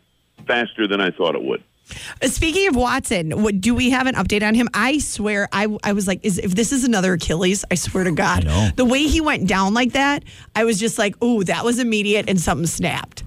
faster 0.47 0.87
than 0.87 0.99
I 0.99 1.11
thought 1.11 1.35
it 1.35 1.43
would. 1.43 1.63
Uh, 2.21 2.27
Speaking 2.27 2.67
of 2.67 2.75
Watson, 2.75 3.43
what, 3.43 3.61
do 3.61 3.75
we 3.75 3.89
have 3.91 4.07
an 4.07 4.15
update 4.15 4.41
on 4.47 4.55
him? 4.55 4.67
I 4.73 4.97
swear, 4.97 5.47
I, 5.51 5.67
I 5.83 5.93
was 5.93 6.07
like, 6.07 6.19
is, 6.23 6.37
if 6.39 6.55
this 6.55 6.71
is 6.71 6.83
another 6.83 7.13
Achilles, 7.13 7.63
I 7.69 7.75
swear 7.75 8.03
to 8.03 8.11
God, 8.11 8.43
the 8.75 8.85
way 8.85 9.03
he 9.03 9.21
went 9.21 9.47
down 9.47 9.73
like 9.73 9.93
that, 9.93 10.23
I 10.55 10.63
was 10.63 10.79
just 10.79 10.97
like, 10.97 11.15
oh, 11.21 11.43
that 11.43 11.63
was 11.63 11.79
immediate 11.79 12.27
and 12.29 12.39
something 12.39 12.67
snapped. 12.67 13.23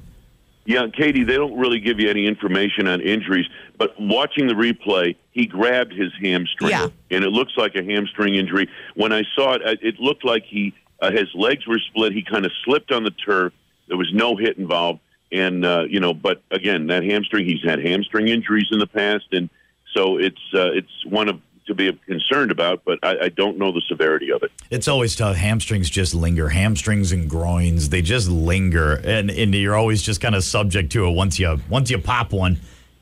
Yeah, 0.64 0.86
Katie, 0.94 1.24
they 1.24 1.36
don't 1.36 1.56
really 1.56 1.80
give 1.80 1.98
you 1.98 2.10
any 2.10 2.26
information 2.26 2.88
on 2.88 3.00
injuries, 3.00 3.46
but 3.78 3.98
watching 3.98 4.48
the 4.48 4.54
replay, 4.54 5.16
he 5.30 5.46
grabbed 5.46 5.92
his 5.94 6.12
hamstring, 6.20 6.70
Yeah. 6.70 6.88
and 7.10 7.24
it 7.24 7.30
looks 7.30 7.52
like 7.56 7.74
a 7.74 7.82
hamstring 7.82 8.34
injury. 8.34 8.68
When 8.94 9.10
I 9.10 9.22
saw 9.34 9.54
it, 9.54 9.62
it 9.82 9.98
looked 9.98 10.24
like 10.26 10.44
he 10.44 10.74
uh, 11.00 11.10
his 11.12 11.28
legs 11.34 11.66
were 11.66 11.78
split. 11.78 12.12
He 12.12 12.22
kind 12.22 12.44
of 12.44 12.50
slipped 12.64 12.90
on 12.92 13.04
the 13.04 13.12
turf. 13.12 13.52
There 13.86 13.96
was 13.96 14.12
no 14.12 14.36
hit 14.36 14.58
involved, 14.58 14.98
and 15.32 15.64
uh, 15.64 15.84
you 15.88 16.00
know, 16.00 16.14
but 16.14 16.42
again, 16.50 16.86
that 16.88 17.04
hamstring. 17.04 17.44
He's 17.46 17.62
had 17.64 17.84
hamstring 17.84 18.28
injuries 18.28 18.68
in 18.70 18.78
the 18.78 18.86
past, 18.86 19.26
and 19.32 19.48
so 19.94 20.18
it's 20.18 20.40
uh, 20.54 20.70
it's 20.72 21.04
one 21.06 21.28
of 21.28 21.40
to 21.66 21.74
be 21.74 21.92
concerned 22.06 22.50
about. 22.50 22.82
But 22.84 22.98
I, 23.02 23.24
I 23.24 23.28
don't 23.28 23.58
know 23.58 23.72
the 23.72 23.82
severity 23.88 24.30
of 24.32 24.42
it. 24.42 24.50
It's 24.70 24.88
always 24.88 25.14
tough. 25.14 25.36
Hamstrings 25.36 25.90
just 25.90 26.14
linger. 26.14 26.48
Hamstrings 26.48 27.12
and 27.12 27.28
groins, 27.28 27.90
they 27.90 28.02
just 28.02 28.28
linger, 28.28 28.94
and 29.04 29.30
and 29.30 29.54
you're 29.54 29.76
always 29.76 30.02
just 30.02 30.20
kind 30.20 30.34
of 30.34 30.44
subject 30.44 30.92
to 30.92 31.06
it. 31.06 31.10
Once 31.12 31.38
you 31.38 31.60
once 31.68 31.90
you 31.90 31.98
pop 31.98 32.32
one, 32.32 32.58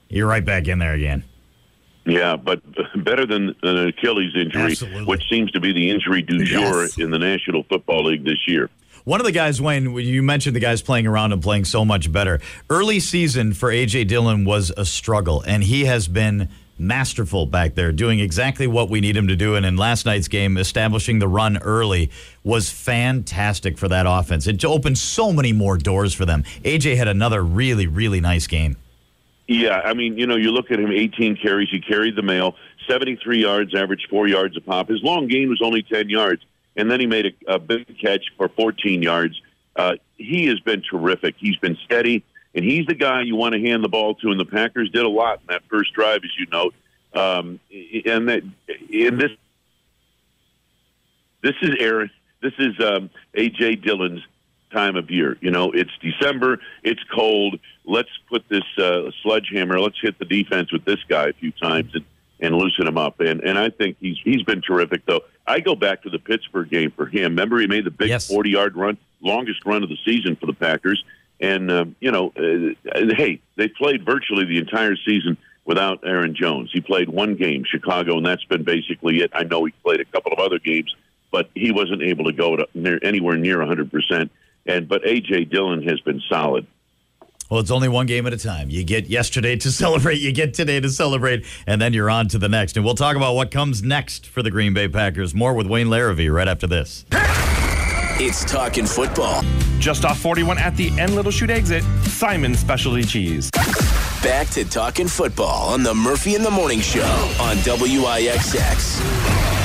you're 0.09 0.27
right 0.27 0.45
back 0.45 0.67
in 0.69 0.79
there 0.79 0.95
again. 0.95 1.25
Yeah, 2.09 2.37
but 2.37 2.61
better 3.05 3.27
than 3.27 3.55
an 3.63 3.89
Achilles 3.89 4.33
injury, 4.37 4.63
Absolutely. 4.73 5.05
which 5.07 5.23
seems 5.29 5.51
to 5.53 5.61
be 5.61 5.73
the 5.73 5.91
injury 5.91 6.23
du 6.23 6.45
jour 6.45 6.83
Yes. 6.83 6.99
in 6.99 7.11
the 7.11 7.19
National 7.19 7.65
Football 7.65 8.05
League 8.05 8.25
this 8.25 8.47
year. 8.47 8.71
One 9.07 9.21
of 9.21 9.25
the 9.25 9.31
guys, 9.31 9.63
Wayne, 9.63 9.95
you 9.95 10.21
mentioned 10.21 10.57
the 10.57 10.61
guys 10.61 10.83
playing 10.83 11.07
around 11.07 11.33
and 11.33 11.41
playing 11.41 11.65
so 11.65 11.85
much 11.85 12.11
better. 12.11 12.41
Early 12.69 12.99
season 12.99 13.55
for 13.55 13.71
AJ 13.71 14.09
Dillon 14.09 14.45
was 14.45 14.73
a 14.77 14.85
struggle, 14.85 15.45
and 15.47 15.63
he 15.63 15.85
has 15.85 16.09
been 16.09 16.49
masterful 16.77 17.47
back 17.47 17.77
there, 17.77 17.93
doing 17.93 18.19
exactly 18.19 18.67
what 18.67 18.91
we 18.91 19.01
need 19.01 19.17
him 19.17 19.29
to 19.29 19.37
do. 19.37 19.55
And 19.55 19.65
in 19.65 19.77
last 19.77 20.07
night's 20.07 20.27
game, 20.27 20.59
establishing 20.59 21.21
the 21.21 21.29
run 21.29 21.59
early 21.59 22.11
was 22.43 22.69
fantastic 22.69 23.79
for 23.79 23.87
that 23.87 24.07
offense. 24.09 24.49
It 24.49 24.65
opened 24.65 24.99
so 24.99 25.33
many 25.33 25.53
more 25.53 25.79
doors 25.79 26.13
for 26.13 26.25
them. 26.25 26.43
AJ 26.65 26.97
had 26.97 27.07
another 27.07 27.45
really, 27.45 27.87
really 27.87 28.21
nice 28.21 28.49
game. 28.49 28.77
Yeah, 29.47 29.83
I 29.85 29.95
mean, 29.95 30.19
you 30.19 30.27
know, 30.27 30.35
you 30.35 30.51
look 30.51 30.73
at 30.73 30.81
him, 30.81 30.91
18 30.91 31.37
carries, 31.37 31.69
he 31.71 31.79
carried 31.79 32.17
the 32.17 32.23
mail, 32.23 32.57
73 32.89 33.41
yards, 33.41 33.73
averaged 33.73 34.09
four 34.11 34.27
yards 34.27 34.57
a 34.57 34.61
pop. 34.61 34.89
His 34.89 35.01
long 35.05 35.29
gain 35.29 35.49
was 35.49 35.63
only 35.63 35.85
10 35.85 36.09
yards, 36.09 36.43
and 36.77 36.91
then 36.91 37.01
he 37.01 37.07
made 37.07 37.27
a, 37.27 37.55
a 37.55 37.59
big 37.59 37.99
catch 37.99 38.25
for 38.37 38.49
14 38.49 39.03
yards. 39.03 39.41
Uh, 39.75 39.97
he 40.17 40.47
has 40.47 40.61
been 40.61 40.83
terrific. 40.83 41.35
He's 41.39 41.57
been 41.57 41.77
steady, 41.85 42.25
and 42.55 42.65
he's 42.65 42.87
the 42.87 42.95
guy 42.95 43.23
you 43.23 43.37
want 43.37 43.55
to 43.55 43.61
hand 43.61 43.85
the 43.85 43.89
ball 43.89 44.15
to. 44.17 44.31
And 44.31 44.41
the 44.41 44.45
Packers 44.45 44.91
did 44.91 45.05
a 45.05 45.09
lot 45.09 45.41
in 45.41 45.47
that 45.49 45.63
first 45.69 45.93
drive, 45.93 46.21
as 46.25 46.31
you 46.39 46.47
note. 46.51 46.75
Um, 47.15 47.61
and 48.05 48.29
that 48.29 48.43
in 48.91 49.19
this, 49.19 49.31
this 51.43 51.55
is 51.63 51.77
Aaron. 51.79 52.11
This 52.43 52.53
is 52.59 52.79
um, 52.81 53.11
AJ 53.35 53.85
Dillon's 53.85 54.23
time 54.73 54.97
of 54.97 55.11
year. 55.11 55.39
You 55.41 55.51
know, 55.51 55.73
it's 55.73 55.91
December. 56.01 56.59
It's 56.83 57.03
cold. 57.15 57.59
Let's 57.85 58.11
put 58.29 58.49
this 58.49 58.65
uh, 58.79 59.11
sledgehammer. 59.23 59.81
Let's 59.81 59.99
hit 60.01 60.19
the 60.19 60.25
defense 60.25 60.73
with 60.73 60.85
this 60.85 61.03
guy 61.09 61.29
a 61.29 61.33
few 61.33 61.53
times 61.53 61.95
and, 61.95 62.05
and 62.41 62.55
loosen 62.55 62.87
him 62.87 62.99
up. 62.99 63.21
And 63.21 63.41
and 63.43 63.59
I 63.59 63.71
think 63.71 63.97
he's 64.01 64.19
he's 64.25 64.43
been 64.43 64.63
terrific. 64.63 65.05
Though 65.07 65.23
I 65.47 65.61
go 65.61 65.75
back 65.75 66.03
to 66.03 66.11
the 66.11 66.19
Pittsburgh 66.19 66.71
game 66.71 66.91
for 66.91 67.07
him. 67.07 67.23
Remember, 67.33 67.59
he 67.59 67.67
made 67.67 67.85
the 67.85 67.91
big 67.91 68.09
Yes. 68.09 68.29
forty 68.29 68.51
yard 68.51 68.77
run, 68.77 68.99
longest 69.21 69.65
run 69.65 69.83
of 69.83 69.89
the 69.89 69.99
season 70.05 70.37
for 70.37 70.47
the 70.47 70.53
Packers. 70.53 71.03
And 71.41 71.71
um, 71.71 71.97
you 72.01 72.11
know, 72.11 72.33
uh, 72.37 73.15
hey, 73.17 73.41
they 73.57 73.69
played 73.69 74.05
virtually 74.05 74.45
the 74.47 74.59
entire 74.59 74.97
season 74.97 75.37
without 75.65 76.01
Aaron 76.05 76.35
Jones. 76.35 76.71
He 76.73 76.81
played 76.81 77.09
one 77.09 77.35
game, 77.35 77.65
Chicago, 77.67 78.17
and 78.17 78.25
that's 78.25 78.45
been 78.45 78.63
basically 78.63 79.21
it. 79.21 79.31
I 79.35 79.43
know 79.43 79.65
he 79.65 79.73
played 79.83 80.01
a 80.01 80.05
couple 80.05 80.33
of 80.33 80.39
other 80.39 80.59
games, 80.59 80.95
but 81.33 81.51
he 81.55 81.73
wasn't 81.73 82.03
able 82.03 82.25
to 82.27 82.33
go 82.33 82.57
to 82.57 82.69
near, 82.73 82.99
anywhere 83.03 83.37
near 83.37 83.59
100%. 83.59 84.31
And 84.67 84.89
but 84.89 85.03
AJ 85.03 85.51
Dillon 85.51 85.83
has 85.83 86.01
been 86.01 86.23
solid. 86.29 86.67
Well, 87.51 87.61
it's 87.61 87.71
only 87.71 87.89
one 87.89 88.07
game 88.07 88.27
at 88.27 88.33
a 88.33 88.37
time. 88.37 88.71
You 88.71 88.85
get 88.85 89.07
yesterday 89.07 89.57
to 89.57 89.71
celebrate, 89.83 90.21
you 90.21 90.33
get 90.33 90.55
today 90.55 90.81
to 90.81 90.89
celebrate, 90.89 91.45
and 91.67 91.81
then 91.81 91.93
you're 91.93 92.11
on 92.11 92.29
to 92.29 92.39
the 92.39 92.49
next. 92.49 92.77
And 92.77 92.85
we'll 92.85 92.95
talk 92.95 93.17
about 93.17 93.35
what 93.35 93.51
comes 93.51 93.83
next 93.83 94.27
for 94.27 94.43
the 94.43 94.51
Green 94.51 94.75
Bay 94.75 94.89
Packers. 94.89 95.35
More 95.35 95.55
with 95.55 95.67
Wayne 95.67 95.89
Larrivee 95.89 96.33
right 96.33 96.49
after 96.49 96.67
this. 96.67 97.05
It's 98.19 98.45
talking 98.45 98.87
football. 98.87 99.43
Just 99.79 100.07
off 100.07 100.19
41 100.19 100.59
at 100.59 100.75
the 100.77 100.89
end 100.99 101.15
Little 101.15 101.31
Chute 101.31 101.51
exit, 101.51 101.85
Simon 102.05 102.55
Specialty 102.55 103.05
Cheese. 103.05 103.51
Back 104.23 104.49
to 104.51 104.65
talking 104.65 105.07
football 105.07 105.69
on 105.69 105.83
the 105.83 105.95
Murphy 105.95 106.35
in 106.35 106.43
the 106.43 106.51
Morning 106.51 106.81
Show 106.81 107.03
on 107.39 107.57
WIXX. 107.59 109.56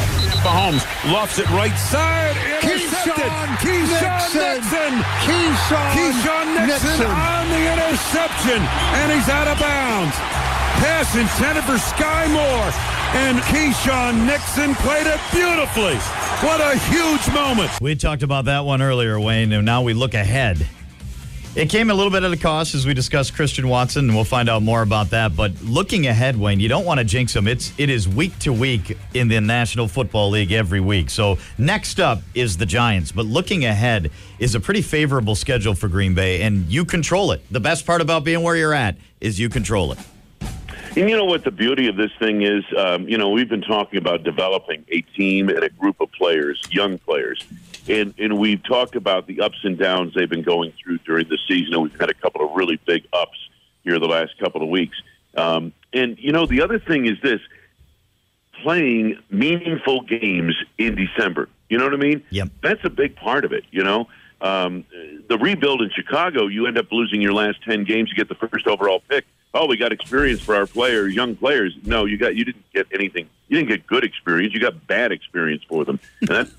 Mahomes 0.42 0.84
lofts 1.12 1.40
it 1.40 1.50
right 1.50 1.76
side. 1.78 2.36
Intercepted. 2.64 3.26
Keisean 3.62 4.34
Nixon. 4.34 4.94
Keisean, 5.26 5.86
Keisean 5.94 6.68
Nixon, 6.68 7.06
on 7.06 7.50
the 7.50 7.62
interception, 7.74 8.62
and 8.98 9.12
he's 9.12 9.30
out 9.30 9.48
of 9.48 9.60
bounds. 9.60 10.16
Pass 10.82 11.16
intended 11.16 11.64
for 11.64 11.78
Skyy 11.78 12.32
Moore, 12.32 12.72
and 13.22 13.38
Keisean 13.50 14.26
Nixon 14.26 14.74
played 14.76 15.08
it 15.08 15.20
beautifully. 15.32 15.96
What 16.42 16.60
a 16.60 16.78
huge 16.90 17.34
moment. 17.34 17.70
We 17.82 17.96
talked 17.96 18.24
about 18.24 18.46
that 18.46 18.66
one 18.66 18.82
earlier, 18.82 19.20
Wayne, 19.20 19.52
and 19.52 19.66
now 19.66 19.84
we 19.84 19.94
look 19.94 20.14
ahead. 20.14 20.66
It 21.53 21.70
came 21.70 21.89
a 21.89 21.93
little 21.93 22.13
bit 22.13 22.24
at 22.24 22.31
a 22.31 22.38
cost 22.38 22.75
as 22.75 22.88
we 22.88 22.93
discussed 22.93 23.36
Christian 23.36 23.67
Watson, 23.67 24.05
and 24.05 24.15
we'll 24.15 24.24
find 24.24 24.48
out 24.48 24.63
more 24.63 24.81
about 24.81 25.10
that. 25.10 25.36
But 25.36 25.62
looking 25.62 26.08
ahead, 26.08 26.39
Wayne, 26.39 26.62
you 26.62 26.70
don't 26.70 26.86
want 26.86 27.00
to 27.00 27.03
jinx 27.03 27.34
them. 27.34 27.46
It's 27.46 27.74
it 27.77 27.89
is 27.89 28.08
week 28.08 28.39
to 28.39 28.53
week 28.53 28.98
in 29.13 29.27
the 29.27 29.41
National 29.41 29.89
Football 29.89 30.29
League 30.29 30.53
every 30.53 30.79
week. 30.79 31.10
So 31.10 31.38
next 31.58 32.00
up 32.00 32.22
is 32.34 32.55
the 32.55 32.65
Giants, 32.65 33.12
but 33.12 33.25
looking 33.25 33.65
ahead 33.65 34.12
is 34.39 34.55
a 34.55 34.62
pretty 34.62 34.81
favorable 34.81 35.36
schedule 35.36 35.75
for 35.75 35.89
Green 35.89 36.13
Bay, 36.13 36.41
and 36.41 36.72
you 36.72 36.86
control 36.86 37.34
it. 37.34 37.41
The 37.51 37.60
best 37.60 37.86
part 37.86 38.00
about 38.00 38.24
being 38.24 38.43
where 38.43 38.55
you're 38.55 38.74
at 38.74 38.96
is 39.20 39.38
you 39.38 39.50
control 39.50 39.91
it. 39.91 40.00
And 40.98 41.10
you 41.10 41.16
know 41.16 41.24
what 41.24 41.46
the 41.46 41.52
beauty 41.52 41.88
of 41.88 41.96
this 41.96 42.12
thing 42.20 42.42
is? 42.42 42.66
Um, 42.78 43.08
you 43.08 43.18
know, 43.18 43.30
we've 43.30 43.48
been 43.48 43.62
talking 43.62 43.98
about 43.98 44.24
developing 44.24 44.84
a 44.90 45.00
team 45.02 45.48
and 45.48 45.64
a 45.64 45.70
group 45.70 46.02
of 46.02 46.12
players, 46.12 46.62
young 46.70 46.98
players. 46.98 47.46
And, 47.88 48.14
and 48.18 48.38
we've 48.38 48.62
talked 48.62 48.98
about 48.98 49.26
the 49.26 49.40
ups 49.40 49.60
and 49.64 49.78
downs 49.78 50.14
they've 50.14 50.30
been 50.30 50.44
going 50.44 50.74
through 50.74 50.98
during 51.00 51.30
the 51.30 51.38
season. 51.48 51.76
And 51.76 51.84
we've 51.84 52.00
had 52.00 52.10
a 52.10 52.14
couple 52.14 52.46
of 52.46 52.52
really 52.56 52.78
big 52.86 53.08
ups 53.14 53.38
here 53.86 54.00
the 54.00 54.06
last 54.06 54.38
couple 54.38 54.62
of 54.62 54.68
weeks. 54.68 55.02
Um, 55.38 55.72
and, 55.94 56.18
you 56.20 56.34
know, 56.34 56.46
the 56.46 56.62
other 56.62 56.78
thing 56.78 57.06
is 57.06 57.18
this 57.24 57.40
playing 58.62 59.18
meaningful 59.30 60.02
games 60.02 60.56
in 60.78 60.96
December. 60.96 61.48
You 61.70 61.78
know 61.78 61.86
what 61.86 61.94
I 61.94 61.98
mean? 61.98 62.22
Yep. 62.32 62.50
That's 62.62 62.84
a 62.84 62.90
big 62.90 63.16
part 63.16 63.46
of 63.46 63.54
it, 63.54 63.64
you 63.72 63.84
know? 63.84 64.10
Um, 64.42 64.86
the 65.30 65.38
rebuild 65.38 65.82
in 65.82 65.90
Chicago, 65.96 66.48
you 66.48 66.68
end 66.68 66.78
up 66.78 66.92
losing 66.92 67.22
your 67.22 67.34
last 67.34 67.64
10 67.64 67.86
games, 67.86 68.10
you 68.10 68.16
get 68.16 68.28
the 68.28 68.48
first 68.48 68.68
overall 68.68 69.02
pick. 69.08 69.26
Oh, 69.53 69.65
we 69.65 69.75
got 69.75 69.91
experience 69.91 70.41
for 70.41 70.55
our 70.55 70.65
players, 70.65 71.13
young 71.13 71.36
players. 71.36 71.75
No, 71.84 72.05
you 72.05 72.17
got 72.17 72.36
you 72.36 72.46
didn't 72.46 72.72
get 72.74 72.88
anything. 72.93 73.29
You 73.50 73.58
didn't 73.58 73.70
get 73.70 73.86
good 73.86 74.03
experience. 74.03 74.53
You 74.53 74.62
got 74.62 74.88
bad 74.88 75.12
experience 75.12 75.63
for 75.67 75.84
them. 75.84 76.00
And 76.22 76.29
that's 76.29 76.51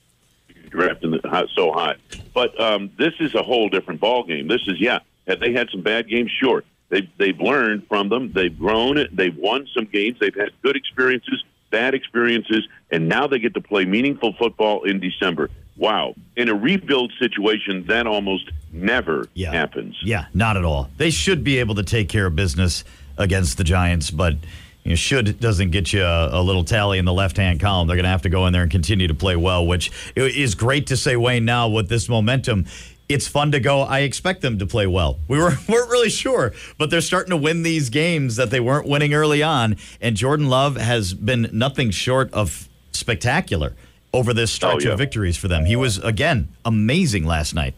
drafting 0.70 1.18
so 1.54 1.72
high. 1.72 1.96
But 2.34 2.60
um, 2.60 2.90
this 2.98 3.14
is 3.20 3.34
a 3.34 3.42
whole 3.42 3.68
different 3.68 4.00
ball 4.00 4.24
game. 4.24 4.48
This 4.48 4.62
is 4.66 4.80
yeah. 4.80 5.00
Have 5.28 5.40
they 5.40 5.52
had 5.52 5.70
some 5.70 5.82
bad 5.82 6.08
games? 6.08 6.30
Sure. 6.30 6.64
They've 6.88 7.08
they've 7.16 7.38
learned 7.38 7.86
from 7.88 8.08
them. 8.08 8.32
They've 8.32 8.56
grown. 8.56 9.06
They've 9.12 9.36
won 9.36 9.68
some 9.72 9.84
games. 9.84 10.18
They've 10.20 10.34
had 10.34 10.50
good 10.62 10.76
experiences, 10.76 11.44
bad 11.70 11.94
experiences, 11.94 12.66
and 12.90 13.08
now 13.08 13.26
they 13.28 13.38
get 13.38 13.54
to 13.54 13.60
play 13.60 13.84
meaningful 13.84 14.34
football 14.34 14.82
in 14.82 14.98
December. 14.98 15.50
Wow! 15.76 16.14
In 16.36 16.48
a 16.48 16.54
rebuild 16.54 17.12
situation, 17.18 17.84
that 17.88 18.06
almost 18.06 18.50
never 18.72 19.28
Yeah. 19.34 19.52
happens. 19.52 19.96
Yeah, 20.02 20.26
not 20.34 20.56
at 20.56 20.64
all. 20.64 20.90
They 20.96 21.10
should 21.10 21.44
be 21.44 21.58
able 21.58 21.74
to 21.76 21.82
take 21.82 22.08
care 22.08 22.26
of 22.26 22.36
business 22.36 22.84
against 23.18 23.56
the 23.58 23.64
Giants, 23.64 24.10
but 24.10 24.34
you 24.84 24.90
know, 24.90 24.94
should 24.96 25.40
doesn't 25.40 25.70
get 25.70 25.92
you 25.92 26.02
a, 26.04 26.40
a 26.40 26.42
little 26.42 26.62
tally 26.64 26.98
in 26.98 27.04
the 27.04 27.12
left 27.12 27.36
hand 27.36 27.60
column. 27.60 27.88
They're 27.88 27.96
going 27.96 28.04
to 28.04 28.10
have 28.10 28.22
to 28.22 28.28
go 28.28 28.46
in 28.46 28.52
there 28.52 28.62
and 28.62 28.70
continue 28.70 29.08
to 29.08 29.14
play 29.14 29.36
well, 29.36 29.66
which 29.66 29.90
is 30.14 30.54
great 30.54 30.86
to 30.88 30.96
say, 30.96 31.16
Wayne. 31.16 31.44
Now 31.44 31.68
with 31.68 31.88
this 31.88 32.08
momentum. 32.08 32.66
It's 33.08 33.28
fun 33.28 33.52
to 33.52 33.60
go. 33.60 33.82
I 33.82 34.00
expect 34.00 34.42
them 34.42 34.58
to 34.58 34.66
play 34.66 34.88
well. 34.88 35.20
We 35.28 35.38
were, 35.38 35.52
weren't 35.68 35.90
really 35.90 36.10
sure, 36.10 36.52
but 36.76 36.90
they're 36.90 37.00
starting 37.00 37.30
to 37.30 37.36
win 37.36 37.62
these 37.62 37.88
games 37.88 38.34
that 38.34 38.50
they 38.50 38.58
weren't 38.58 38.88
winning 38.88 39.14
early 39.14 39.44
on. 39.44 39.76
And 40.00 40.16
Jordan 40.16 40.48
Love 40.48 40.76
has 40.76 41.14
been 41.14 41.48
nothing 41.52 41.90
short 41.92 42.32
of 42.32 42.68
spectacular 42.90 43.74
over 44.12 44.32
this 44.32 44.50
stretch 44.52 44.76
Oh, 44.84 44.88
yeah. 44.88 44.92
of 44.92 44.98
victories 44.98 45.36
for 45.36 45.48
them. 45.48 45.64
He 45.64 45.76
was, 45.76 45.98
again, 45.98 46.48
amazing 46.64 47.24
last 47.24 47.54
night. 47.54 47.74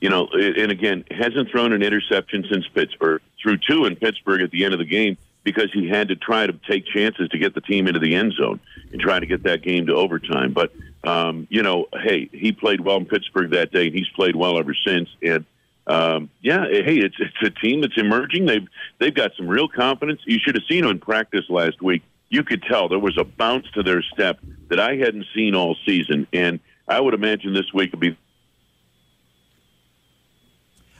you 0.00 0.08
know, 0.10 0.26
and 0.34 0.72
again, 0.72 1.04
hasn't 1.10 1.48
thrown 1.50 1.72
an 1.72 1.82
interception 1.82 2.44
since 2.50 2.66
Pittsburgh. 2.74 3.20
Threw 3.40 3.56
two 3.56 3.84
in 3.84 3.94
Pittsburgh 3.96 4.42
at 4.42 4.50
the 4.50 4.64
end 4.64 4.72
of 4.74 4.78
the 4.80 4.84
game 4.86 5.16
because 5.44 5.70
he 5.72 5.88
had 5.88 6.08
to 6.08 6.16
try 6.16 6.46
to 6.46 6.52
take 6.68 6.86
chances 6.86 7.28
to 7.28 7.38
get 7.38 7.54
the 7.54 7.60
team 7.60 7.86
into 7.88 7.98
the 8.00 8.14
end 8.14 8.32
zone 8.32 8.58
and 8.92 9.00
try 9.00 9.18
to 9.20 9.26
get 9.26 9.42
that 9.44 9.62
game 9.62 9.86
to 9.86 9.94
overtime. 9.94 10.52
But 10.52 10.72
um, 11.04 11.46
you 11.50 11.62
know, 11.62 11.86
hey, 12.02 12.28
he 12.32 12.52
played 12.52 12.80
well 12.80 12.96
in 12.96 13.06
Pittsburgh 13.06 13.50
that 13.50 13.72
day, 13.72 13.86
and 13.86 13.94
he's 13.94 14.08
played 14.14 14.36
well 14.36 14.58
ever 14.58 14.74
since. 14.86 15.08
And 15.22 15.44
um, 15.88 16.30
yeah, 16.40 16.64
hey, 16.68 16.98
it's 16.98 17.16
it's 17.18 17.36
a 17.44 17.50
team 17.50 17.80
that's 17.80 17.96
emerging. 17.96 18.46
They've 18.46 18.66
they've 19.00 19.14
got 19.14 19.32
some 19.36 19.48
real 19.48 19.66
confidence. 19.68 20.20
You 20.24 20.38
should 20.38 20.54
have 20.54 20.64
seen 20.68 20.82
them 20.82 20.90
in 20.92 20.98
practice 21.00 21.44
last 21.48 21.80
week. 21.82 22.02
You 22.32 22.42
could 22.42 22.62
tell 22.62 22.88
there 22.88 22.98
was 22.98 23.18
a 23.18 23.24
bounce 23.24 23.70
to 23.74 23.82
their 23.82 24.00
step 24.00 24.38
that 24.68 24.80
I 24.80 24.96
hadn't 24.96 25.26
seen 25.34 25.54
all 25.54 25.76
season, 25.84 26.26
and 26.32 26.60
I 26.88 26.98
would 26.98 27.12
imagine 27.12 27.52
this 27.52 27.74
week 27.74 27.92
will 27.92 27.98
be 27.98 28.16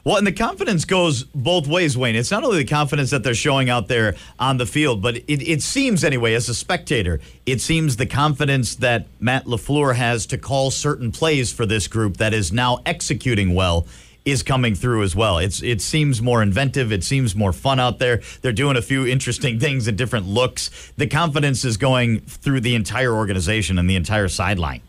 Well, 0.04 0.18
and 0.18 0.26
the 0.26 0.32
confidence 0.32 0.84
goes 0.84 1.22
both 1.22 1.66
ways, 1.66 1.96
Wayne. 1.96 2.16
It's 2.16 2.30
not 2.30 2.44
only 2.44 2.58
the 2.58 2.68
confidence 2.68 3.08
that 3.10 3.22
they're 3.22 3.34
showing 3.34 3.70
out 3.70 3.88
there 3.88 4.14
on 4.38 4.58
the 4.58 4.66
field, 4.66 5.00
but 5.00 5.16
it, 5.16 5.40
it 5.48 5.62
seems, 5.62 6.04
anyway, 6.04 6.34
as 6.34 6.50
a 6.50 6.54
spectator, 6.54 7.18
it 7.46 7.62
seems 7.62 7.96
the 7.96 8.06
confidence 8.06 8.74
that 8.76 9.06
Matt 9.18 9.46
LaFleur 9.46 9.94
has 9.94 10.26
to 10.26 10.36
call 10.36 10.70
certain 10.70 11.12
plays 11.12 11.50
for 11.50 11.64
this 11.64 11.88
group 11.88 12.18
that 12.18 12.34
is 12.34 12.52
now 12.52 12.80
executing 12.84 13.54
well 13.54 13.86
is 14.24 14.42
coming 14.42 14.74
through 14.74 15.02
as 15.02 15.16
well. 15.16 15.38
It's 15.38 15.62
It 15.62 15.80
seems 15.80 16.22
more 16.22 16.42
inventive. 16.42 16.92
It 16.92 17.04
seems 17.04 17.34
more 17.34 17.52
fun 17.52 17.80
out 17.80 17.98
there. 17.98 18.20
They're 18.40 18.52
doing 18.52 18.76
a 18.76 18.82
few 18.82 19.06
interesting 19.06 19.58
things 19.60 19.88
and 19.88 19.98
different 19.98 20.26
looks. 20.26 20.92
The 20.96 21.06
confidence 21.06 21.64
is 21.64 21.76
going 21.76 22.20
through 22.20 22.60
the 22.60 22.74
entire 22.74 23.12
organization 23.12 23.78
and 23.78 23.88
the 23.88 23.96
entire 23.96 24.28
sideline. 24.28 24.82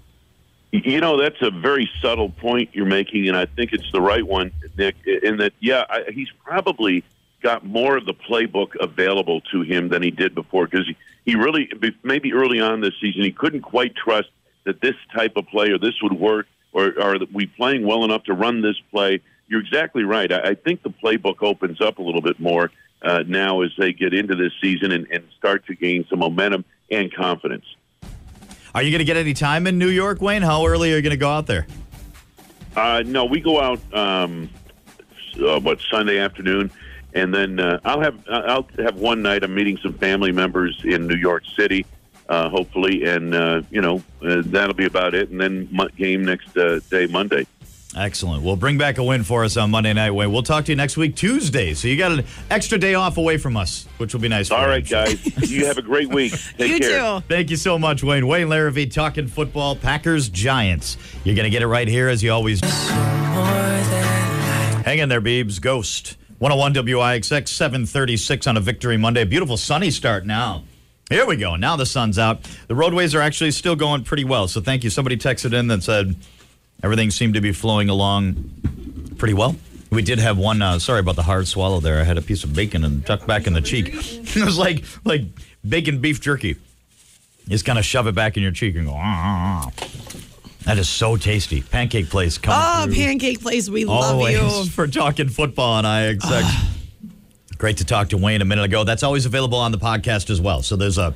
You 0.72 1.02
know, 1.02 1.22
that's 1.22 1.40
a 1.42 1.52
very 1.52 1.88
subtle 2.02 2.30
point 2.30 2.72
you're 2.74 2.88
making, 2.88 3.28
and 3.28 3.38
I 3.38 3.46
think 3.46 3.74
it's 3.74 3.92
the 3.92 4.02
right 4.02 4.26
one, 4.26 4.52
Nick. 4.76 4.96
In 5.06 5.38
that, 5.38 5.54
yeah, 5.60 5.86
I, 5.88 6.06
he's 6.12 6.32
probably 6.44 7.04
got 7.44 7.64
more 7.64 7.96
of 7.96 8.08
the 8.08 8.14
playbook 8.16 8.76
available 8.80 9.42
to 9.52 9.62
him 9.62 9.90
than 9.90 10.02
he 10.02 10.10
did 10.10 10.34
before 10.34 10.66
because 10.66 10.88
he, 10.88 10.98
he 11.26 11.36
really, 11.36 11.70
maybe 12.02 12.34
early 12.34 12.60
on 12.60 12.82
this 12.82 12.94
season, 13.00 13.22
he 13.22 13.32
couldn't 13.32 13.62
quite 13.62 13.96
trust 13.96 14.30
that 14.64 14.82
this 14.82 14.96
type 15.14 15.34
of 15.36 15.46
play 15.48 15.70
or 15.70 15.78
this 15.78 16.02
would 16.02 16.14
work 16.14 16.48
or 16.74 17.00
are 17.00 17.18
we 17.32 17.46
playing 17.46 17.86
well 17.86 18.04
enough 18.04 18.24
to 18.26 18.34
run 18.34 18.62
this 18.62 18.76
play. 18.92 19.22
You're 19.48 19.62
exactly 19.62 20.04
right. 20.04 20.32
I, 20.32 20.50
I 20.50 20.56
think 20.56 20.84
the 20.84 20.90
playbook 20.90 21.42
opens 21.42 21.80
up 21.80 22.00
a 22.00 22.02
little 22.02 22.22
bit 22.22 22.40
more 22.40 22.72
uh, 23.02 23.24
now 23.28 23.62
as 23.62 23.72
they 23.78 23.94
get 23.94 24.14
into 24.14 24.36
this 24.36 24.52
season 24.62 24.92
and, 24.92 25.08
and 25.12 25.24
start 25.38 25.66
to 25.68 25.76
gain 25.76 26.06
some 26.10 26.20
momentum 26.20 26.66
and 26.90 27.14
confidence. 27.14 27.66
Are 28.74 28.82
you 28.82 28.90
going 28.90 29.00
to 29.00 29.06
get 29.06 29.18
any 29.18 29.34
time 29.34 29.68
in 29.68 29.78
New 29.78 29.90
York, 29.90 30.22
Wayne? 30.22 30.42
How 30.42 30.66
early 30.66 30.92
are 30.94 30.96
you 30.96 31.02
going 31.04 31.12
to 31.12 31.18
go 31.18 31.30
out 31.30 31.46
there? 31.46 31.68
Uh, 32.76 33.04
no, 33.06 33.26
we 33.26 33.40
go 33.40 33.62
out 33.62 33.80
um, 33.94 34.50
uh, 35.40 35.60
what 35.60 35.80
Sunday 35.92 36.18
afternoon, 36.18 36.72
and 37.14 37.32
then 37.32 37.60
uh, 37.60 37.80
I'll 37.86 38.02
have 38.02 38.28
I'll 38.28 38.68
have 38.80 38.96
one 38.96 39.22
night. 39.22 39.44
I'm 39.44 39.54
meeting 39.54 39.78
some 39.78 39.94
family 39.94 40.32
members 40.32 40.82
in 40.84 41.06
New 41.06 41.16
York 41.16 41.44
City, 41.56 41.86
uh, 42.30 42.50
hopefully, 42.50 43.04
and 43.06 43.34
uh, 43.34 43.62
you 43.72 43.82
know 43.82 44.04
uh, 44.26 44.42
that'll 44.46 44.74
be 44.76 44.86
about 44.86 45.14
it. 45.14 45.30
And 45.30 45.40
then 45.40 45.68
mo- 45.72 45.90
game 45.98 46.26
next 46.26 46.56
uh, 46.58 46.80
day, 46.90 47.08
Monday. 47.08 47.46
Excellent. 47.96 48.42
We'll 48.42 48.56
bring 48.56 48.80
back 48.80 48.98
a 48.98 49.04
win 49.04 49.24
for 49.24 49.44
us 49.44 49.56
on 49.56 49.70
Monday 49.70 49.94
night. 49.94 50.12
Wayne. 50.12 50.32
We'll 50.32 50.42
talk 50.42 50.66
to 50.66 50.72
you 50.72 50.76
next 50.76 50.98
week, 50.98 51.16
Tuesday. 51.16 51.76
So 51.76 51.88
you 51.88 51.96
got 51.96 52.12
an 52.12 52.26
extra 52.50 52.80
day 52.80 52.96
off 52.96 53.18
away 53.18 53.38
from 53.38 53.56
us, 53.56 53.88
which 53.98 54.14
will 54.14 54.22
be 54.22 54.30
nice. 54.30 54.48
For 54.48 54.56
All 54.56 54.64
you, 54.64 54.70
right, 54.70 54.90
guys. 54.90 55.24
you 55.52 55.68
have 55.68 55.78
a 55.78 55.84
great 55.84 56.10
week. 56.10 56.34
Take 56.58 56.72
you 56.72 56.80
care. 56.80 57.20
too. 57.20 57.26
Thank 57.28 57.52
you 57.52 57.56
so 57.56 57.78
much, 57.78 58.04
Wayne. 58.04 58.26
Wayne 58.26 58.48
Larrivee 58.48 58.92
talking 58.92 59.28
football, 59.28 59.76
Packers, 59.76 60.30
Giants. 60.30 60.98
You're 61.24 61.36
going 61.36 61.46
to 61.46 61.52
get 61.52 61.62
it 61.62 61.68
right 61.68 61.88
here 61.88 62.10
as 62.10 62.24
you 62.24 62.32
always 62.32 62.62
do. 62.62 62.68
Hang 64.84 64.98
in 65.00 65.10
there, 65.10 65.22
Beebs. 65.22 65.62
Ghost. 65.62 66.18
101 66.40 66.74
WIXX 66.74 67.48
736 67.48 68.48
on 68.48 68.58
a 68.58 68.60
Victory 68.60 68.98
Monday. 68.98 69.24
Beautiful 69.24 69.56
sunny 69.56 69.92
start 69.92 70.26
now. 70.26 70.64
Here 71.14 71.26
we 71.28 71.36
go. 71.38 71.56
Now 71.56 71.76
the 71.76 71.86
sun's 71.86 72.18
out. 72.18 72.42
The 72.68 72.74
roadways 72.76 73.14
are 73.14 73.22
actually 73.22 73.52
still 73.52 73.76
going 73.76 74.04
pretty 74.04 74.24
well. 74.24 74.48
So 74.48 74.62
thank 74.62 74.84
you. 74.84 74.90
Somebody 74.90 75.16
texted 75.16 75.54
in 75.54 75.68
that 75.68 75.84
said 75.84 76.16
everything 76.82 77.12
seemed 77.12 77.36
to 77.36 77.42
be 77.42 77.52
flowing 77.52 77.88
along 77.90 78.50
pretty 79.18 79.36
well. 79.36 79.56
We 79.92 80.02
did 80.02 80.18
have 80.18 80.40
one. 80.40 80.62
Uh, 80.62 80.80
sorry 80.80 81.02
about 81.02 81.16
the 81.16 81.22
hard 81.24 81.48
swallow 81.48 81.80
there. 81.80 82.00
I 82.00 82.04
had 82.04 82.18
a 82.18 82.22
piece 82.24 82.44
of 82.44 82.56
bacon 82.56 82.84
and 82.84 83.06
tucked 83.06 83.28
back 83.28 83.46
in 83.46 83.54
the 83.54 83.62
cheek. 83.62 83.90
it 83.94 84.44
was 84.44 84.58
like 84.58 84.84
like 85.06 85.22
bacon 85.68 86.00
beef 86.00 86.20
jerky. 86.20 86.48
You 87.46 87.50
just 87.50 87.66
kind 87.66 87.78
of 87.78 87.86
shove 87.86 88.08
it 88.08 88.16
back 88.16 88.36
in 88.36 88.42
your 88.42 88.52
cheek 88.52 88.76
and 88.76 88.88
go. 88.88 88.94
"Ah, 88.96 89.02
ah, 89.04 89.72
ah." 89.80 89.88
That 90.64 90.78
is 90.78 90.88
so 90.90 91.18
tasty. 91.18 91.62
Pancake 91.62 92.10
place 92.10 92.40
Oh, 92.48 92.86
through. 92.86 92.96
Pancake 92.96 93.42
Place, 93.42 93.70
we 93.70 93.84
love 93.84 94.22
you. 94.30 94.66
for 94.72 94.88
talking 94.88 95.28
football 95.30 95.74
on 95.74 95.84
IXX. 95.84 96.70
Great 97.64 97.78
to 97.78 97.86
talk 97.86 98.10
to 98.10 98.18
Wayne 98.18 98.42
a 98.42 98.46
minute 98.46 98.66
ago. 98.66 98.84
That's 98.84 99.04
always 99.04 99.26
available 99.26 99.58
on 99.58 99.72
the 99.72 99.78
podcast 99.78 100.30
as 100.30 100.42
well. 100.42 100.62
So 100.64 100.76
there's 100.76 100.98
a 100.98 101.16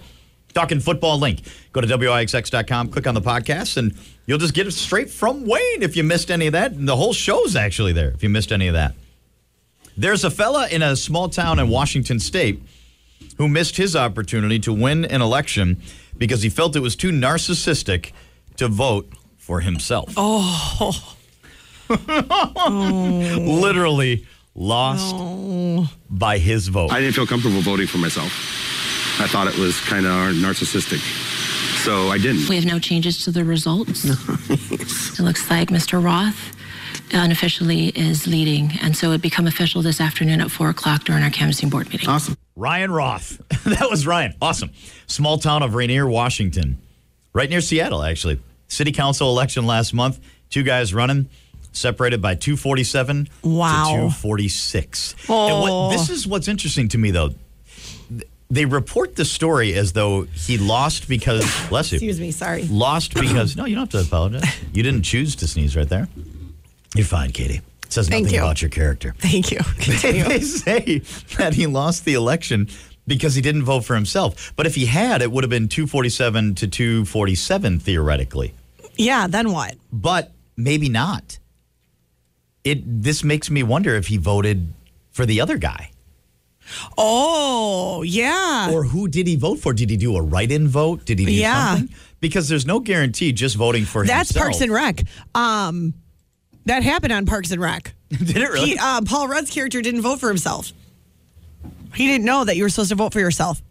talking 0.54 0.80
football 0.80 1.20
link. 1.20 1.42
Go 1.74 1.82
to 1.82 1.88
WIXX.com, 1.88 2.88
click 2.88 3.06
on 3.06 3.16
the 3.16 3.22
podcast, 3.22 3.76
and 3.76 3.94
you'll 4.26 4.38
just 4.38 4.54
get 4.54 4.66
it 4.66 4.72
straight 4.72 5.10
from 5.10 5.46
Wayne 5.46 5.84
if 5.84 5.98
you 5.98 6.06
missed 6.06 6.32
any 6.32 6.48
of 6.48 6.54
that. 6.54 6.72
And 6.72 6.88
the 6.88 6.96
whole 6.96 7.12
show's 7.12 7.58
actually 7.58 7.92
there 7.92 8.12
if 8.12 8.24
you 8.24 8.30
missed 8.30 8.54
any 8.54 8.70
of 8.70 8.76
that. 8.76 8.96
There's 9.98 10.24
a 10.24 10.32
fella 10.32 10.70
in 10.70 10.82
a 10.82 10.96
small 10.96 11.28
town 11.28 11.60
in 11.60 11.68
Washington 11.68 12.18
state 12.18 12.62
who 13.38 13.50
missed 13.50 13.76
his 13.76 13.94
opportunity 13.94 14.58
to 14.60 14.72
win 14.72 15.04
an 15.04 15.22
election 15.22 15.82
because 16.18 16.44
he 16.44 16.50
felt 16.50 16.78
it 16.78 16.80
was 16.80 16.96
too 16.96 17.12
narcissistic 17.12 18.14
to 18.56 18.70
vote 18.70 19.12
for 19.38 19.60
himself. 19.60 20.14
Oh, 20.16 21.14
Literally 23.38 24.26
lost 24.58 25.16
by 26.10 26.38
his 26.40 26.68
vote. 26.68 26.92
I 26.92 27.00
didn't 27.00 27.16
feel 27.16 27.28
comfortable 27.28 27.62
voting 27.62 27.88
for 27.88 28.00
myself. 28.00 28.32
I 29.20 29.28
thought 29.28 29.48
it 29.48 29.58
was 29.58 29.80
kind 29.82 30.06
of 30.06 30.36
narcissistic. 30.36 31.00
So 31.84 32.10
I 32.10 32.18
didn't. 32.18 32.50
We 32.50 32.56
have 32.56 32.66
no 32.66 32.80
changes 32.80 33.24
to 33.24 33.32
the 33.32 33.46
results. 33.46 34.04
it 34.50 35.20
looks 35.20 35.50
like 35.50 35.70
Mr. 35.70 36.04
Roth 36.04 36.56
unofficially 37.14 37.88
is 37.90 38.28
leading, 38.28 38.72
and 38.82 38.96
so 38.96 39.12
it 39.12 39.22
become 39.22 39.48
official 39.48 39.82
this 39.82 40.02
afternoon 40.02 40.42
at 40.42 40.52
4 40.52 40.70
o'clock 40.70 41.06
during 41.06 41.24
our 41.24 41.30
canvassing 41.30 41.70
board 41.70 41.90
meeting. 41.90 42.10
Awesome. 42.10 42.36
Ryan 42.56 42.92
Roth. 42.92 43.38
that 43.66 43.90
was 43.90 44.06
Ryan. 44.06 44.34
Awesome. 44.42 44.72
Small 45.06 45.38
town 45.38 45.64
of 45.64 45.76
Rainier, 45.76 46.08
Washington. 46.08 46.82
Right 47.34 47.50
near 47.50 47.62
Seattle, 47.62 48.04
actually. 48.04 48.42
City 48.68 48.92
council 48.92 49.30
election 49.30 49.66
last 49.66 49.94
month. 49.94 50.20
Two 50.50 50.64
guys 50.64 50.94
running, 50.94 51.30
separated 51.78 52.22
by 52.22 52.36
247 52.36 53.30
Wow. 53.44 53.86
to 53.86 53.92
246. 53.94 55.14
And 55.14 55.30
Oh. 55.30 55.62
what, 55.88 55.92
this 55.98 56.10
is 56.10 56.28
what's 56.28 56.48
interesting 56.48 56.88
to 56.90 56.98
me, 56.98 57.12
though. 57.12 57.32
They 58.50 58.64
report 58.64 59.18
the 59.18 59.26
story 59.26 59.74
as 59.74 59.92
though 59.92 60.22
he 60.24 60.58
lost 60.58 61.10
because, 61.10 61.44
bless 61.70 61.92
you, 61.92 61.98
excuse 61.98 62.20
me. 62.20 62.32
Sorry. 62.32 62.64
lost 62.66 63.14
because, 63.14 63.56
no, 63.58 63.66
you 63.66 63.76
don't 63.76 63.92
have 63.92 64.02
to 64.02 64.08
apologize. 64.08 64.44
You 64.74 64.84
didn't 64.84 65.04
choose 65.04 65.36
to 65.38 65.48
sneeze 65.48 65.76
right 65.76 65.88
there. 65.90 66.08
You're 66.96 67.06
fine, 67.06 67.32
Katie. 67.32 67.62
It 67.86 67.92
says 67.94 68.08
Thank 68.08 68.24
nothing 68.26 68.36
you. 68.38 68.44
about 68.44 68.62
your 68.62 68.70
character. 68.70 69.14
Thank 69.20 69.52
you. 69.52 69.60
They 70.28 70.40
say 70.42 71.02
that 71.38 71.54
he 71.56 71.68
lost 71.68 72.06
the 72.06 72.14
election 72.14 72.70
because 73.06 73.36
he 73.36 73.42
didn't 73.42 73.64
vote 73.64 73.84
for 73.86 73.96
himself. 73.96 74.54
But 74.56 74.66
if 74.66 74.76
he 74.76 74.86
had, 74.86 75.22
it 75.22 75.32
would 75.32 75.44
have 75.44 75.50
been 75.50 75.68
247 75.68 76.56
to 76.56 76.68
247 76.68 77.80
theoretically. 77.80 78.54
yeah, 78.98 79.28
then 79.28 79.52
what? 79.52 79.76
But 79.92 80.32
maybe 80.58 80.90
not. 80.90 81.38
It 82.72 83.04
this 83.04 83.24
makes 83.24 83.50
me 83.50 83.64
wonder 83.64 83.96
if 83.96 84.08
he 84.08 84.18
voted 84.18 84.74
for 85.12 85.26
the 85.26 85.42
other 85.42 85.58
guy. 85.58 85.92
Oh, 86.98 88.04
yeah. 88.04 88.72
Or 88.72 88.84
who 88.84 89.08
did 89.08 89.28
he 89.28 89.36
vote 89.36 89.60
for? 89.60 89.74
Did 89.74 89.90
he 89.90 89.98
do 89.98 90.16
a 90.18 90.22
write-in 90.22 90.68
vote? 90.68 91.06
Did 91.06 91.20
he 91.20 91.26
do 91.26 91.32
Yeah. 91.32 91.76
something? 91.78 91.96
Because 92.20 92.50
there's 92.50 92.66
no 92.66 92.80
guarantee 92.80 93.32
just 93.32 93.56
voting 93.56 93.86
for 93.86 94.06
That's 94.06 94.30
himself. 94.30 94.44
Parks 94.46 94.62
and 94.62 94.72
Rec. 94.74 95.04
Um, 95.34 95.94
that 96.66 96.84
happened 96.84 97.14
on 97.14 97.26
Parks 97.26 97.52
and 97.52 97.62
Rec. 97.62 97.94
Did 98.10 98.38
it 98.38 98.50
really? 98.50 98.72
He, 98.72 98.78
uh, 98.78 99.02
Paul 99.06 99.28
Rudd's 99.28 99.50
character 99.50 99.82
didn't 99.82 100.02
vote 100.02 100.20
for 100.20 100.28
himself. 100.28 100.74
He 101.96 102.08
didn't 102.08 102.26
know 102.26 102.44
that 102.44 102.58
you 102.58 102.64
were 102.64 102.70
supposed 102.70 102.90
to 102.90 102.96
vote 102.96 103.14
for 103.14 103.20
yourself. 103.20 103.62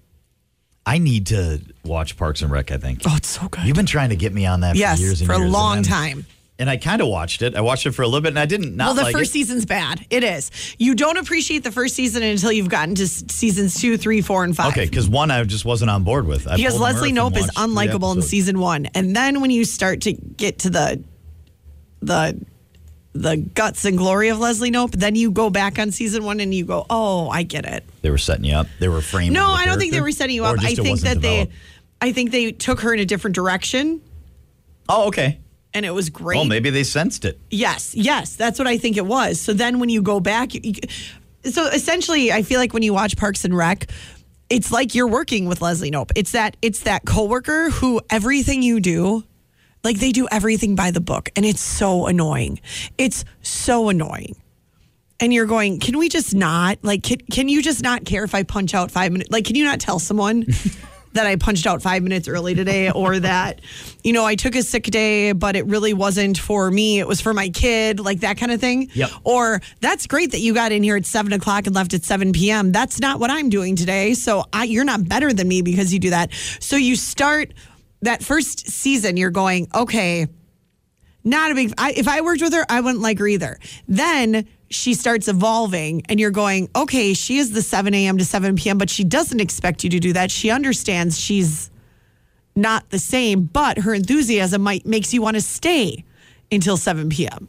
I 0.85 0.99
need 0.99 1.27
to 1.27 1.61
watch 1.85 2.17
Parks 2.17 2.43
and 2.43 2.51
Rec, 2.51 2.71
I 2.71 2.77
think. 2.79 3.03
Oh, 3.07 3.17
it's 3.17 3.29
so 3.29 3.49
good. 3.49 3.65
You've 3.65 3.77
been 3.77 3.87
trying 3.87 4.11
to 4.11 4.17
get 4.17 4.33
me 4.33 4.47
on 4.47 4.61
that 4.61 4.77
yes, 4.77 4.99
for 4.99 5.05
years 5.05 5.21
and 5.21 5.27
for 5.27 5.33
a 5.35 5.37
years, 5.39 5.45
and 5.47 5.53
long 5.53 5.83
time. 5.83 6.27
And 6.59 6.71
I 6.71 6.79
kind 6.79 7.03
of 7.03 7.09
watched 7.09 7.43
it. 7.43 7.55
I 7.55 7.61
watched 7.61 7.85
it 7.85 7.93
for 7.93 8.01
a 8.03 8.07
little 8.07 8.23
bit, 8.23 8.29
and 8.29 8.39
I 8.39 8.47
didn't 8.47 8.77
not 8.77 8.87
well, 8.87 8.95
the 8.95 9.03
like 9.03 9.15
first 9.15 9.31
it. 9.31 9.33
season's 9.33 9.67
bad. 9.67 10.07
It 10.09 10.25
is. 10.25 10.51
You 10.79 10.95
don't 10.95 11.19
appreciate 11.19 11.65
the 11.65 11.71
first 11.71 11.95
season 11.95 12.23
until 12.23 12.51
you've 12.51 12.71
gotten 12.71 12.95
to 12.95 13.07
seasons 13.07 13.79
two, 13.79 13.99
three, 13.99 14.23
four, 14.23 14.43
and 14.43 14.57
five. 14.57 14.73
Okay, 14.73 14.87
because 14.87 15.07
one 15.07 15.31
I 15.31 15.45
just 15.45 15.67
wasn't 15.67 15.91
on 15.91 16.03
board 16.03 16.27
with. 16.27 16.49
I 16.49 16.57
because 16.57 16.81
Leslie 16.81 17.13
Knope 17.13 17.37
is 17.37 17.51
unlikable 17.51 18.17
in 18.17 18.23
season 18.23 18.59
one, 18.59 18.87
and 18.95 19.15
then 19.15 19.43
when 19.43 19.51
you 19.51 19.67
start 19.67 20.03
to 20.03 20.13
get 20.13 20.61
to 20.61 20.71
the 20.71 21.05
the 22.01 22.43
the 23.13 23.37
guts 23.37 23.85
and 23.85 23.99
glory 23.99 24.29
of 24.29 24.39
Leslie 24.39 24.71
Knope, 24.71 24.93
then 24.93 25.15
you 25.15 25.31
go 25.31 25.51
back 25.51 25.79
on 25.79 25.91
season 25.91 26.25
one 26.25 26.41
and 26.41 26.55
you 26.55 26.65
go, 26.65 26.87
"Oh, 26.89 27.29
I 27.29 27.43
get 27.43 27.67
it." 27.67 27.85
They 28.01 28.11
were 28.11 28.19
setting 28.19 28.45
you 28.47 28.55
up. 28.55 28.67
They 28.79 28.89
were 28.89 29.03
framing. 29.03 29.35
No, 29.35 29.51
I 29.51 29.67
don't 29.67 29.79
think 29.79 29.93
they 29.93 30.01
were 30.01 30.13
setting 30.13 30.37
you 30.37 30.47
up. 30.47 30.59
I 30.59 30.75
think 30.75 31.01
that 31.01 31.21
they. 31.21 31.51
I 32.01 32.13
think 32.13 32.31
they 32.31 32.53
took 32.53 32.81
her 32.81 32.93
in 32.93 33.01
a 33.01 33.07
different 33.07 33.35
direction, 33.35 34.03
Oh, 34.89 35.09
okay. 35.09 35.39
And 35.75 35.85
it 35.85 35.91
was 35.91 36.09
great. 36.09 36.37
Well, 36.37 36.45
maybe 36.47 36.71
they 36.71 36.85
sensed 36.85 37.25
it. 37.25 37.39
Yes, 37.51 37.95
yes, 37.95 38.35
that's 38.37 38.59
what 38.59 38.67
I 38.67 38.79
think 38.79 38.97
it 38.97 39.05
was. 39.07 39.41
So 39.41 39.53
then 39.53 39.79
when 39.79 39.89
you 39.91 40.01
go 40.03 40.21
back, 40.21 40.55
you, 40.55 40.61
you- 40.65 40.81
so 41.51 41.67
essentially, 41.67 42.33
I 42.33 42.43
feel 42.43 42.59
like 42.59 42.73
when 42.73 42.83
you 42.83 42.93
watch 42.93 43.17
Parks 43.17 43.45
and 43.45 43.57
Rec, 43.57 43.87
it's 44.51 44.73
like 44.73 44.95
you're 44.95 45.07
working 45.09 45.47
with 45.47 45.61
Leslie 45.63 45.91
Knope. 45.91 46.11
It's 46.17 46.33
that 46.33 46.57
it's 46.63 46.81
that 46.81 47.05
coworker 47.05 47.71
who 47.71 48.01
everything 48.11 48.63
you 48.63 48.81
do, 48.81 49.23
like 49.85 49.99
they 49.99 50.13
do 50.13 50.27
everything 50.31 50.75
by 50.75 50.91
the 50.91 51.01
book, 51.01 51.31
and 51.37 51.45
it's 51.45 51.61
so 51.61 52.07
annoying. 52.07 52.59
It's 52.99 53.25
so 53.43 53.89
annoying. 53.91 54.35
And 55.21 55.33
you're 55.33 55.47
going, 55.47 55.79
can 55.81 55.99
we 55.99 56.09
just 56.09 56.35
not 56.35 56.79
like? 56.83 57.03
Can, 57.03 57.19
can 57.31 57.49
you 57.49 57.63
just 57.63 57.83
not 57.83 58.05
care 58.05 58.25
if 58.25 58.35
I 58.35 58.43
punch 58.43 58.75
out 58.75 58.91
five 58.91 59.13
minutes? 59.13 59.31
Like, 59.31 59.45
can 59.45 59.55
you 59.57 59.65
not 59.65 59.79
tell 59.81 59.99
someone 59.99 60.47
that 61.17 61.27
I 61.27 61.37
punched 61.37 61.67
out 61.67 61.83
five 61.83 62.03
minutes 62.03 62.29
early 62.29 62.55
today, 62.55 62.91
or 62.91 63.19
that 63.21 63.61
you 64.05 64.13
know 64.13 64.25
I 64.25 64.35
took 64.35 64.55
a 64.55 64.63
sick 64.63 64.85
day, 64.85 65.33
but 65.33 65.57
it 65.57 65.67
really 65.67 65.93
wasn't 65.93 66.39
for 66.39 66.71
me; 66.71 66.99
it 66.99 67.09
was 67.09 67.21
for 67.21 67.35
my 67.35 67.49
kid, 67.49 68.01
like 68.01 68.21
that 68.21 68.39
kind 68.39 68.53
of 68.53 68.61
thing. 68.61 68.91
Yep. 68.95 69.11
Or 69.25 69.61
that's 69.81 70.07
great 70.07 70.33
that 70.33 70.41
you 70.41 70.55
got 70.55 70.73
in 70.73 70.83
here 70.83 70.97
at 70.97 71.07
seven 71.07 71.33
o'clock 71.33 71.67
and 71.67 71.75
left 71.75 71.95
at 71.95 72.05
seven 72.05 72.33
p.m. 72.33 72.73
That's 72.73 73.01
not 73.01 73.21
what 73.21 73.31
I'm 73.31 73.51
doing 73.51 73.77
today, 73.77 74.15
so 74.15 74.45
I, 74.53 74.65
you're 74.65 74.85
not 74.85 75.09
better 75.09 75.33
than 75.33 75.49
me 75.49 75.63
because 75.63 75.93
you 75.93 75.99
do 75.99 76.11
that. 76.11 76.33
So 76.61 76.77
you 76.77 76.97
start 76.97 77.53
that 78.03 78.23
first 78.23 78.69
season, 78.71 79.17
you're 79.17 79.31
going, 79.31 79.69
okay, 79.75 80.27
not 81.25 81.51
a 81.51 81.55
big. 81.55 81.73
I, 81.77 81.93
if 81.93 82.09
I 82.09 82.21
worked 82.21 82.41
with 82.41 82.53
her, 82.53 82.65
I 82.69 82.81
wouldn't 82.81 83.03
like 83.03 83.19
her 83.19 83.27
either. 83.27 83.59
Then 83.89 84.47
she 84.71 84.95
starts 84.95 85.29
evolving, 85.29 86.03
and 86.09 86.19
you're 86.19 86.31
going, 86.31 86.69
okay, 86.75 87.15
she 87.15 87.39
is 87.39 87.53
the 87.53 87.63
7 87.63 87.95
a.m. 87.95 88.19
to 88.19 88.25
7 88.25 88.57
p.m., 88.57 88.79
but 88.79 88.91
she 88.91 89.05
doesn't 89.05 89.41
expect 89.41 89.85
you 89.85 89.91
to 89.91 90.01
do 90.01 90.13
that. 90.15 90.31
She 90.31 90.51
understands 90.51 91.19
she's 91.21 91.71
not 92.55 92.89
the 92.91 92.99
same, 92.99 93.43
but 93.45 93.79
her 93.79 93.95
enthusiasm 93.95 94.63
might 94.63 94.87
makes 94.87 95.13
you 95.13 95.23
want 95.23 95.37
to 95.37 95.41
stay 95.41 96.05
until 96.51 96.77
7 96.77 97.09
p.m. 97.11 97.49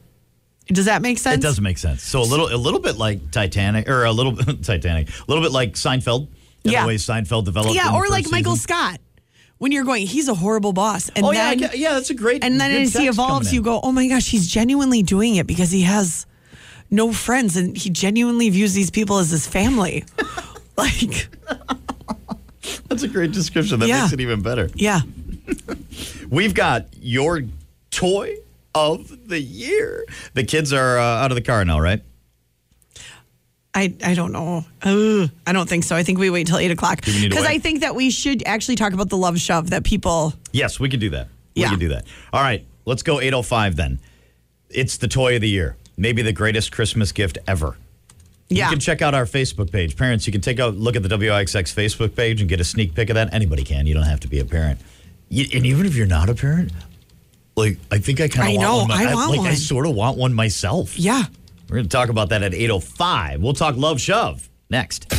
Does 0.67 0.85
that 0.85 1.01
make 1.01 1.17
sense? 1.17 1.37
It 1.37 1.41
does 1.47 1.61
make 1.61 1.77
sense. 1.77 2.03
So 2.03 2.21
a 2.21 2.23
little, 2.23 2.53
a 2.53 2.57
little 2.57 2.81
bit 2.81 2.97
like 2.97 3.31
Titanic, 3.31 3.87
or 3.89 4.03
a 4.03 4.11
little 4.11 4.35
Titanic, 4.61 5.09
a 5.09 5.13
little 5.27 5.43
bit 5.43 5.51
like 5.53 5.73
Seinfeld. 5.73 6.27
Yeah. 6.63 6.81
The 6.81 6.87
way 6.89 6.95
Seinfeld 6.95 7.45
developed. 7.45 7.73
Yeah, 7.75 7.95
or 7.95 8.07
like 8.09 8.29
Michael 8.29 8.55
season. 8.57 8.75
Scott. 8.75 9.01
When 9.59 9.71
you're 9.71 9.85
going, 9.85 10.05
he's 10.05 10.27
a 10.27 10.35
horrible 10.35 10.71
boss, 10.73 11.09
and 11.15 11.25
Oh 11.25 11.31
yeah, 11.31 11.49
then 11.49 11.57
get- 11.57 11.77
yeah, 11.79 11.93
that's 11.93 12.11
a 12.11 12.13
great. 12.13 12.43
and 12.43 12.59
then 12.61 12.69
as 12.81 12.93
he 12.93 13.07
evolves, 13.07 13.51
you 13.51 13.61
go, 13.63 13.79
oh 13.81 13.91
my 13.91 14.07
gosh, 14.07 14.27
he's 14.29 14.45
genuinely 14.47 15.01
doing 15.01 15.35
it 15.37 15.47
because 15.47 15.71
he 15.71 15.81
has 15.83 16.27
no 16.89 17.11
friends 17.13 17.55
and 17.57 17.75
he 17.77 17.89
genuinely 17.89 18.49
views 18.49 18.73
these 18.73 18.89
people 18.91 19.17
as 19.19 19.29
his 19.29 19.47
family. 19.47 20.03
like, 20.77 21.27
That's 22.87 23.03
a 23.03 23.07
great 23.07 23.31
description. 23.31 23.79
That 23.79 23.87
Yeah. 23.89 24.01
makes 24.01 24.13
it 24.13 24.21
even 24.21 24.41
better. 24.41 24.69
yeah. 24.75 25.01
We've 26.29 26.53
got 26.53 26.87
your 26.99 27.41
toy 27.91 28.35
of 28.75 29.27
the 29.29 29.39
year. 29.39 30.05
The 30.33 30.43
kids 30.43 30.73
are 30.73 30.97
uh, 30.99 31.03
out 31.23 31.31
of 31.31 31.35
the 31.35 31.41
car 31.41 31.63
now, 31.65 31.79
right? 31.79 32.01
I, 33.73 33.93
I 34.03 34.13
don't 34.15 34.31
know. 34.31 34.65
Ugh, 34.83 35.29
I 35.45 35.53
don't 35.53 35.69
think 35.69 35.83
so. 35.83 35.95
I 35.95 36.01
think 36.03 36.17
we 36.19 36.29
wait 36.29 36.47
till 36.47 36.57
eight 36.57 36.71
o'clock 36.71 37.01
we 37.05 37.13
need 37.13 37.21
to 37.23 37.29
because? 37.29 37.45
I 37.45 37.59
think 37.59 37.81
that 37.81 37.95
we 37.95 38.09
should 38.09 38.41
actually 38.45 38.75
talk 38.75 38.93
about 38.93 39.09
the 39.09 39.17
love 39.17 39.39
shove 39.39 39.69
that 39.69 39.83
people. 39.83 40.33
Yes, 40.51 40.79
we 40.79 40.89
can 40.89 40.99
do 40.99 41.11
that. 41.11 41.27
We 41.55 41.61
Yeah. 41.61 41.69
can 41.69 41.79
do 41.79 41.89
that. 41.89 42.05
All 42.33 42.41
right, 42.41 42.65
let's 42.85 43.03
go 43.03 43.19
805 43.21 43.75
then. 43.75 43.99
It's 44.69 44.97
the 44.97 45.07
toy 45.07 45.35
of 45.35 45.41
the 45.41 45.49
year. 45.49 45.75
Maybe 45.97 46.21
the 46.21 46.31
greatest 46.31 46.71
Christmas 46.71 47.11
gift 47.11 47.37
ever. 47.47 47.75
Yeah. 48.49 48.65
You 48.65 48.71
can 48.71 48.79
check 48.79 49.01
out 49.01 49.13
our 49.13 49.25
Facebook 49.25 49.71
page. 49.71 49.97
Parents, 49.97 50.25
you 50.25 50.31
can 50.31 50.41
take 50.41 50.59
a 50.59 50.67
look 50.67 50.95
at 50.95 51.03
the 51.03 51.09
WIXX 51.09 51.73
Facebook 51.73 52.15
page 52.15 52.39
and 52.39 52.49
get 52.49 52.61
a 52.61 52.63
sneak 52.63 52.95
peek 52.95 53.09
of 53.09 53.15
that. 53.15 53.33
Anybody 53.33 53.63
can. 53.63 53.87
You 53.87 53.93
don't 53.93 54.03
have 54.03 54.21
to 54.21 54.27
be 54.27 54.39
a 54.39 54.45
parent. 54.45 54.79
You, 55.29 55.45
and 55.53 55.65
even 55.65 55.85
if 55.85 55.95
you're 55.95 56.07
not 56.07 56.29
a 56.29 56.35
parent, 56.35 56.71
like 57.57 57.77
I 57.91 57.97
think 57.97 58.21
I 58.21 58.29
kind 58.29 58.49
I 58.49 58.51
of 58.51 58.61
know, 58.61 58.77
want 58.77 58.89
one. 58.89 59.01
I 59.01 59.13
want 59.13 59.37
like 59.37 59.51
I 59.51 59.55
sort 59.55 59.85
of 59.85 59.95
want 59.95 60.17
one 60.17 60.33
myself. 60.33 60.97
Yeah. 60.97 61.23
We're 61.67 61.77
going 61.77 61.85
to 61.85 61.89
talk 61.89 62.07
about 62.07 62.29
that 62.29 62.43
at 62.43 62.53
805. 62.53 63.41
We'll 63.41 63.53
talk 63.53 63.75
love 63.75 63.99
shove 63.99 64.47
next. 64.69 65.11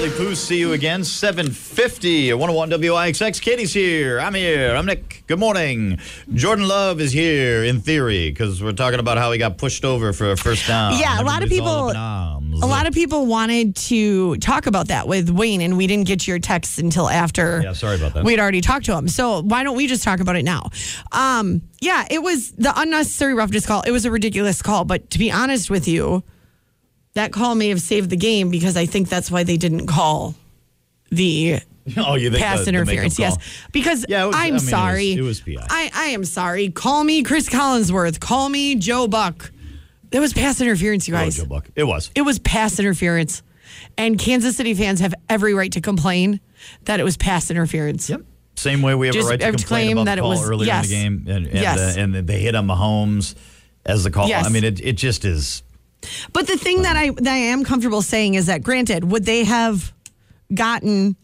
Puth, 0.00 0.38
see 0.38 0.58
you 0.58 0.72
again. 0.72 1.04
750 1.04 2.30
at 2.30 2.38
101 2.38 2.70
WIXX. 2.70 3.40
Katie's 3.40 3.74
here. 3.74 4.18
I'm 4.18 4.32
here. 4.34 4.74
I'm 4.74 4.86
Nick. 4.86 5.24
Good 5.26 5.38
morning. 5.38 5.98
Jordan 6.32 6.66
Love 6.66 7.00
is 7.00 7.12
here 7.12 7.64
in 7.64 7.80
theory 7.80 8.30
because 8.30 8.62
we're 8.62 8.72
talking 8.72 8.98
about 8.98 9.18
how 9.18 9.30
he 9.30 9.38
got 9.38 9.58
pushed 9.58 9.84
over 9.84 10.12
for 10.14 10.30
a 10.32 10.36
first 10.38 10.66
down. 10.66 10.98
Yeah, 10.98 11.20
a 11.20 11.22
lot 11.24 11.42
of 11.42 11.50
people- 11.50 11.68
up 11.68 11.90
in 11.90 11.96
arms. 11.96 12.62
A 12.62 12.66
lot 12.66 12.86
of 12.86 12.94
people 12.94 13.26
wanted 13.26 13.76
to 13.76 14.36
talk 14.36 14.66
about 14.66 14.88
that 14.88 15.06
with 15.06 15.28
Wayne, 15.28 15.60
and 15.60 15.76
we 15.76 15.86
didn't 15.86 16.06
get 16.06 16.26
your 16.26 16.38
texts 16.38 16.78
until 16.78 17.08
after. 17.08 17.60
Yeah, 17.62 17.74
sorry 17.74 17.96
about 17.96 18.14
that. 18.14 18.24
We'd 18.24 18.40
already 18.40 18.62
talked 18.62 18.86
to 18.86 18.96
him. 18.96 19.06
So 19.06 19.42
why 19.42 19.62
don't 19.64 19.76
we 19.76 19.86
just 19.86 20.02
talk 20.02 20.20
about 20.20 20.34
it 20.36 20.44
now? 20.44 20.70
Um, 21.12 21.60
yeah, 21.80 22.06
it 22.10 22.22
was 22.22 22.52
the 22.52 22.72
unnecessary 22.74 23.34
roughness 23.34 23.66
call. 23.66 23.82
It 23.82 23.90
was 23.90 24.06
a 24.06 24.10
ridiculous 24.10 24.62
call, 24.62 24.84
but 24.84 25.10
to 25.10 25.18
be 25.18 25.30
honest 25.30 25.68
with 25.70 25.86
you, 25.86 26.22
that 27.14 27.32
call 27.32 27.54
may 27.54 27.68
have 27.70 27.80
saved 27.80 28.10
the 28.10 28.16
game 28.16 28.50
because 28.50 28.76
I 28.76 28.86
think 28.86 29.08
that's 29.08 29.30
why 29.30 29.42
they 29.44 29.56
didn't 29.56 29.86
call 29.86 30.34
the 31.10 31.60
Oh, 31.96 32.14
you 32.14 32.30
think 32.30 32.42
pass 32.42 32.58
the- 32.60 32.64
the 32.66 32.68
interference. 32.70 33.16
call? 33.16 33.24
Yes, 33.26 33.38
because 33.72 34.04
Yeah, 34.08 34.26
was- 34.26 34.36
I 34.36 34.38
I'm 34.38 34.44
mean, 34.44 34.50
it 34.50 34.54
was- 34.54 34.68
sorry. 34.68 35.12
it 35.12 35.20
was. 35.22 35.42
I, 35.70 35.90
I 35.94 36.04
am 36.06 36.24
sorry. 36.24 36.68
Call 36.70 37.02
me 37.04 37.22
Cris 37.22 37.48
Collinsworth. 37.48 38.20
Call 38.20 38.48
me 38.48 38.76
Joe 38.76 39.08
Buck. 39.08 39.50
That 40.10 40.20
was 40.20 40.32
pass 40.32 40.60
interference, 40.60 41.06
you 41.08 41.14
Oh, 41.14 41.18
guys. 41.18 41.36
Joe 41.36 41.46
Buck. 41.46 41.68
It 41.76 41.84
was. 41.84 42.10
It 42.14 42.22
was 42.22 42.38
pass 42.40 42.78
interference. 42.78 43.42
And 43.96 44.18
Kansas 44.18 44.56
City 44.56 44.74
fans 44.74 45.00
have 45.00 45.14
every 45.28 45.54
right 45.54 45.70
to 45.72 45.80
complain 45.80 46.40
that 46.84 47.00
it 47.00 47.04
was 47.04 47.16
pass 47.16 47.50
interference. 47.50 48.08
Yep. 48.10 48.22
Same 48.56 48.82
way 48.82 48.94
we 48.94 49.06
have 49.06 49.14
Just 49.14 49.28
a 49.28 49.30
right 49.30 49.40
to 49.40 49.46
complain 49.46 49.66
claim 49.66 49.98
about 49.98 50.04
that 50.06 50.14
the 50.16 50.20
it 50.20 50.22
call 50.22 50.30
was- 50.30 50.48
earlier 50.48 50.66
yes. 50.66 50.84
in 50.84 50.90
the 50.90 50.94
game, 50.94 51.24
and 51.36 51.46
and, 51.46 51.54
Yes. 51.60 51.96
uh, 51.96 52.00
and 52.00 52.14
they 52.14 52.40
hit 52.40 52.54
on 52.54 52.66
Mahomes 52.66 53.34
as 53.86 54.04
the 54.04 54.10
call. 54.10 54.28
Yes. 54.28 54.44
I 54.46 54.48
mean, 54.50 54.64
it 54.64 54.80
it 54.80 54.92
just 54.96 55.24
is. 55.24 55.62
But 56.32 56.46
the 56.46 56.56
thing 56.56 56.82
that 56.82 56.96
I 56.96 57.10
that 57.10 57.32
I 57.32 57.36
am 57.36 57.64
comfortable 57.64 58.02
saying 58.02 58.34
is 58.34 58.46
that 58.46 58.62
granted, 58.62 59.04
would 59.04 59.24
they 59.24 59.44
have 59.44 59.92
gotten 60.52 61.16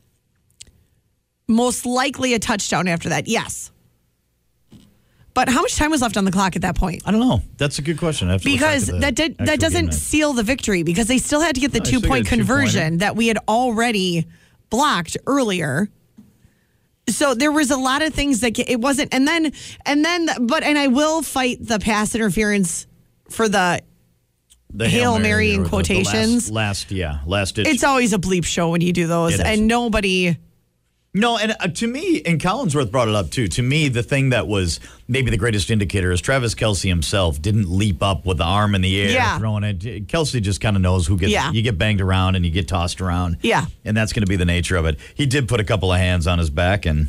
most 1.48 1.86
likely 1.86 2.34
a 2.34 2.38
touchdown 2.38 2.88
after 2.88 3.08
that? 3.08 3.26
Yes. 3.26 3.70
But 5.34 5.50
how 5.50 5.60
much 5.60 5.76
time 5.76 5.90
was 5.90 6.00
left 6.00 6.16
on 6.16 6.24
the 6.24 6.32
clock 6.32 6.56
at 6.56 6.62
that 6.62 6.76
point? 6.76 7.02
I 7.04 7.10
don't 7.10 7.20
know. 7.20 7.42
That's 7.58 7.78
a 7.78 7.82
good 7.82 7.98
question. 7.98 8.28
I 8.28 8.32
have 8.32 8.42
to 8.42 8.50
Because 8.50 8.86
that 8.86 9.14
did, 9.14 9.36
that 9.36 9.60
doesn't 9.60 9.92
seal 9.92 10.32
the 10.32 10.42
victory 10.42 10.82
because 10.82 11.08
they 11.08 11.18
still 11.18 11.42
had 11.42 11.54
to 11.56 11.60
get 11.60 11.72
the 11.72 11.80
No, 11.80 11.84
two 11.84 12.00
point 12.00 12.24
get 12.24 12.32
a 12.32 12.36
two-pointer. 12.36 12.36
conversion 12.36 12.98
that 12.98 13.16
we 13.16 13.28
had 13.28 13.36
already 13.46 14.26
blocked 14.70 15.18
earlier. 15.26 15.90
So 17.10 17.34
there 17.34 17.52
was 17.52 17.70
a 17.70 17.76
lot 17.76 18.00
of 18.00 18.14
things 18.14 18.40
that 18.40 18.58
it 18.58 18.80
wasn't, 18.80 19.12
and 19.12 19.28
then 19.28 19.52
and 19.84 20.04
then, 20.04 20.26
but 20.40 20.62
and 20.62 20.78
I 20.78 20.86
will 20.88 21.22
fight 21.22 21.58
the 21.60 21.78
pass 21.78 22.14
interference 22.14 22.86
for 23.30 23.48
the. 23.48 23.82
The 24.76 24.88
Hail 24.88 25.18
Mary 25.18 25.54
in 25.54 25.60
or 25.60 25.64
the- 25.64 25.68
the 25.70 25.76
last- 25.76 25.86
quotations. 25.88 26.50
last, 26.50 26.90
yeah, 26.92 27.18
last 27.26 27.54
ditch. 27.54 27.66
It's 27.66 27.82
always 27.84 28.12
a 28.12 28.18
bleep 28.18 28.44
show 28.44 28.70
when 28.70 28.80
you 28.82 28.92
do 28.92 29.06
those, 29.06 29.40
and 29.40 29.66
nobody. 29.66 30.36
No, 31.14 31.38
and 31.38 31.56
uh, 31.58 31.68
to 31.68 31.86
me, 31.86 32.20
and 32.26 32.38
Collinsworth 32.38 32.90
brought 32.90 33.08
it 33.08 33.14
up 33.14 33.30
too. 33.30 33.48
To 33.48 33.62
me, 33.62 33.88
the 33.88 34.02
thing 34.02 34.28
that 34.30 34.46
was 34.46 34.80
maybe 35.08 35.30
the 35.30 35.38
greatest 35.38 35.70
indicator 35.70 36.12
is 36.12 36.20
Travis 36.20 36.54
Kelce 36.54 36.86
himself 36.86 37.40
didn't 37.40 37.70
leap 37.70 38.02
up 38.02 38.26
with 38.26 38.36
the 38.36 38.44
arm 38.44 38.74
in 38.74 38.82
the 38.82 39.00
air, 39.00 39.10
Yeah. 39.12 39.38
throwing 39.38 39.64
it. 39.64 39.78
Kelce 40.08 40.42
just 40.42 40.60
kind 40.60 40.76
of 40.76 40.82
knows 40.82 41.06
who 41.06 41.16
gets. 41.16 41.32
Yeah. 41.32 41.50
You 41.52 41.62
get 41.62 41.78
banged 41.78 42.02
around 42.02 42.34
and 42.36 42.44
you 42.44 42.50
get 42.50 42.68
tossed 42.68 43.00
around. 43.00 43.38
Yeah. 43.40 43.64
and 43.86 43.96
that's 43.96 44.12
going 44.12 44.24
to 44.24 44.28
be 44.28 44.36
the 44.36 44.44
nature 44.44 44.76
of 44.76 44.84
it. 44.84 44.98
He 45.14 45.24
did 45.24 45.48
put 45.48 45.58
a 45.58 45.64
couple 45.64 45.90
of 45.90 45.98
hands 45.98 46.26
on 46.26 46.38
his 46.38 46.50
back 46.50 46.84
and 46.84 47.08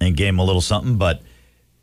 and 0.00 0.16
gave 0.16 0.28
him 0.28 0.38
a 0.38 0.44
little 0.44 0.60
something, 0.62 0.94
but 0.96 1.20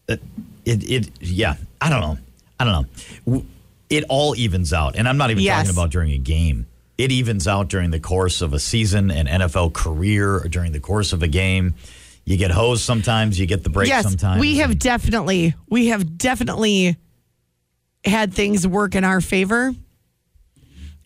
it, 0.08 0.22
it 0.66 1.10
yeah, 1.20 1.56
I 1.82 1.90
don't 1.90 2.00
know, 2.00 2.18
I 2.58 2.64
don't 2.64 2.88
know. 3.26 3.46
It 3.90 4.04
all 4.10 4.36
evens 4.36 4.74
out, 4.74 4.96
and 4.96 5.08
I'm 5.08 5.18
not 5.18 5.32
even 5.32 5.44
Yes. 5.44 5.60
talking 5.66 5.72
about 5.78 5.92
during 5.92 6.12
a 6.12 6.18
game. 6.18 6.66
It 6.98 7.12
evens 7.12 7.48
out 7.48 7.70
during 7.70 7.92
the 7.92 8.00
course 8.00 8.42
of 8.42 8.54
a 8.54 8.60
season, 8.60 9.12
an 9.12 9.28
NFL 9.28 9.70
career, 9.74 10.36
or 10.38 10.48
during 10.48 10.72
the 10.72 10.80
course 10.80 11.14
of 11.14 11.22
a 11.24 11.28
game. 11.28 11.76
You 12.26 12.36
get 12.38 12.52
hosed 12.52 12.84
sometimes, 12.84 13.40
you 13.40 13.46
get 13.46 13.64
the 13.64 13.70
break 13.70 13.88
yes, 13.88 14.04
sometimes. 14.04 14.42
we 14.42 14.58
have 14.58 14.78
definitely, 14.78 15.54
we 15.70 15.88
have 15.88 16.18
definitely 16.18 16.98
had 18.04 18.34
things 18.34 18.68
work 18.68 18.96
in 18.96 19.04
our 19.04 19.22
favor. 19.22 19.74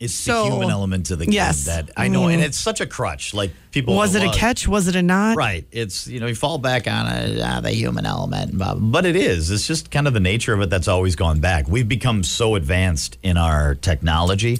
It's 0.01 0.15
so- 0.15 0.45
the 0.45 0.49
human 0.51 0.69
element 0.71 1.05
to 1.05 1.15
the 1.15 1.25
game 1.25 1.33
Yes. 1.33 1.65
that 1.65 1.91
I 1.95 2.07
know, 2.07 2.27
and 2.27 2.41
Mm. 2.41 2.45
it's 2.45 2.57
such 2.59 2.81
a 2.81 2.87
crutch. 2.87 3.33
Like 3.35 3.51
people, 3.71 3.95
was 3.95 4.15
it 4.15 4.23
a 4.23 4.29
catch? 4.31 4.67
Was 4.67 4.87
it 4.87 4.95
a 4.95 5.01
not? 5.03 5.37
Right. 5.37 5.63
It's 5.71 6.07
you 6.07 6.19
know 6.19 6.25
you 6.25 6.33
fall 6.35 6.57
back 6.57 6.87
on 6.87 7.05
it, 7.07 7.39
ah, 7.41 7.59
the 7.61 7.71
human 7.71 8.05
element, 8.07 8.57
but 8.57 9.05
it 9.05 9.15
is. 9.15 9.51
It's 9.51 9.67
just 9.67 9.91
kind 9.91 10.07
of 10.07 10.13
the 10.13 10.19
nature 10.19 10.53
of 10.53 10.61
it 10.61 10.69
that's 10.71 10.87
always 10.87 11.15
gone 11.15 11.39
back. 11.39 11.69
We've 11.69 11.87
become 11.87 12.23
so 12.23 12.55
advanced 12.55 13.17
in 13.21 13.37
our 13.37 13.75
technology 13.75 14.59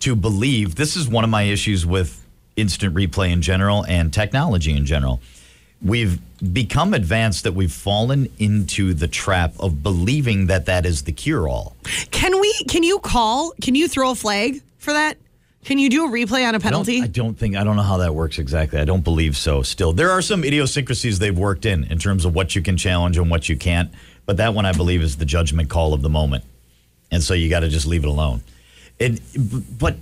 to 0.00 0.16
believe 0.16 0.74
this 0.74 0.96
is 0.96 1.06
one 1.08 1.22
of 1.22 1.30
my 1.30 1.42
issues 1.44 1.86
with 1.86 2.18
instant 2.56 2.92
replay 2.94 3.30
in 3.30 3.40
general 3.40 3.84
and 3.86 4.12
technology 4.12 4.72
in 4.76 4.84
general. 4.84 5.20
We've 5.84 6.20
become 6.52 6.94
advanced 6.94 7.44
that 7.44 7.52
we've 7.52 7.72
fallen 7.72 8.28
into 8.38 8.94
the 8.94 9.08
trap 9.08 9.54
of 9.58 9.82
believing 9.82 10.46
that 10.46 10.66
that 10.66 10.86
is 10.86 11.02
the 11.02 11.12
cure 11.12 11.48
all. 11.48 11.76
Can 12.10 12.40
we? 12.40 12.52
Can 12.68 12.82
you 12.82 12.98
call? 12.98 13.52
Can 13.60 13.74
you 13.74 13.88
throw 13.88 14.10
a 14.10 14.14
flag 14.14 14.62
for 14.78 14.92
that? 14.92 15.16
Can 15.64 15.78
you 15.78 15.88
do 15.88 16.06
a 16.06 16.08
replay 16.08 16.46
on 16.46 16.56
a 16.56 16.60
penalty? 16.60 16.96
I 16.96 17.00
don't, 17.00 17.04
I 17.04 17.08
don't 17.08 17.38
think 17.38 17.56
I 17.56 17.64
don't 17.64 17.76
know 17.76 17.82
how 17.82 17.98
that 17.98 18.14
works 18.14 18.38
exactly. 18.38 18.80
I 18.80 18.84
don't 18.84 19.04
believe 19.04 19.36
so. 19.36 19.62
Still, 19.62 19.92
there 19.92 20.10
are 20.10 20.22
some 20.22 20.42
idiosyncrasies 20.44 21.18
they've 21.18 21.36
worked 21.36 21.66
in 21.66 21.84
in 21.84 21.98
terms 21.98 22.24
of 22.24 22.34
what 22.34 22.56
you 22.56 22.62
can 22.62 22.76
challenge 22.76 23.16
and 23.16 23.30
what 23.30 23.48
you 23.48 23.56
can't. 23.56 23.90
But 24.26 24.36
that 24.38 24.54
one, 24.54 24.66
I 24.66 24.72
believe, 24.72 25.02
is 25.02 25.16
the 25.16 25.24
judgment 25.24 25.68
call 25.68 25.94
of 25.94 26.02
the 26.02 26.08
moment, 26.08 26.44
and 27.10 27.22
so 27.22 27.34
you 27.34 27.48
got 27.48 27.60
to 27.60 27.68
just 27.68 27.86
leave 27.86 28.04
it 28.04 28.08
alone. 28.08 28.42
And 29.00 29.20
but 29.78 29.96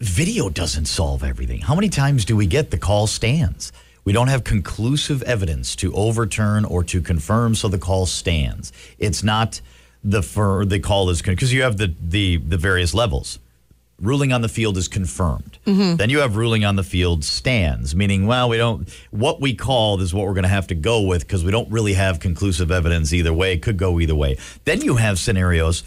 video 0.00 0.48
doesn't 0.50 0.86
solve 0.86 1.24
everything. 1.24 1.60
How 1.60 1.74
many 1.74 1.88
times 1.88 2.24
do 2.24 2.36
we 2.36 2.46
get 2.46 2.70
the 2.70 2.78
call 2.78 3.06
stands? 3.06 3.72
We 4.06 4.12
don't 4.12 4.28
have 4.28 4.44
conclusive 4.44 5.22
evidence 5.24 5.76
to 5.76 5.92
overturn 5.92 6.64
or 6.64 6.82
to 6.84 7.02
confirm, 7.02 7.54
so 7.54 7.68
the 7.68 7.76
call 7.76 8.06
stands. 8.06 8.72
It's 8.98 9.22
not 9.22 9.60
the 10.02 10.22
for 10.22 10.64
the 10.64 10.78
call 10.78 11.10
is 11.10 11.20
because 11.20 11.52
you 11.52 11.62
have 11.62 11.76
the 11.76 11.92
the 12.00 12.36
the 12.36 12.56
various 12.56 12.94
levels 12.94 13.40
ruling 14.00 14.32
on 14.32 14.42
the 14.42 14.48
field 14.48 14.76
is 14.76 14.88
confirmed. 14.88 15.58
Mm-hmm. 15.66 15.96
Then 15.96 16.10
you 16.10 16.20
have 16.20 16.36
ruling 16.36 16.64
on 16.64 16.76
the 16.76 16.82
field 16.82 17.24
stands, 17.24 17.94
meaning, 17.94 18.26
well, 18.26 18.48
we 18.48 18.58
don't, 18.58 18.88
what 19.10 19.40
we 19.40 19.54
called 19.54 20.02
is 20.02 20.12
what 20.12 20.26
we're 20.26 20.34
going 20.34 20.42
to 20.42 20.48
have 20.48 20.66
to 20.66 20.74
go 20.74 21.00
with 21.00 21.22
because 21.22 21.44
we 21.44 21.50
don't 21.50 21.70
really 21.70 21.94
have 21.94 22.20
conclusive 22.20 22.70
evidence 22.70 23.12
either 23.12 23.32
way. 23.32 23.54
It 23.54 23.62
could 23.62 23.78
go 23.78 23.98
either 23.98 24.14
way. 24.14 24.36
Then 24.64 24.82
you 24.82 24.96
have 24.96 25.18
scenarios 25.18 25.82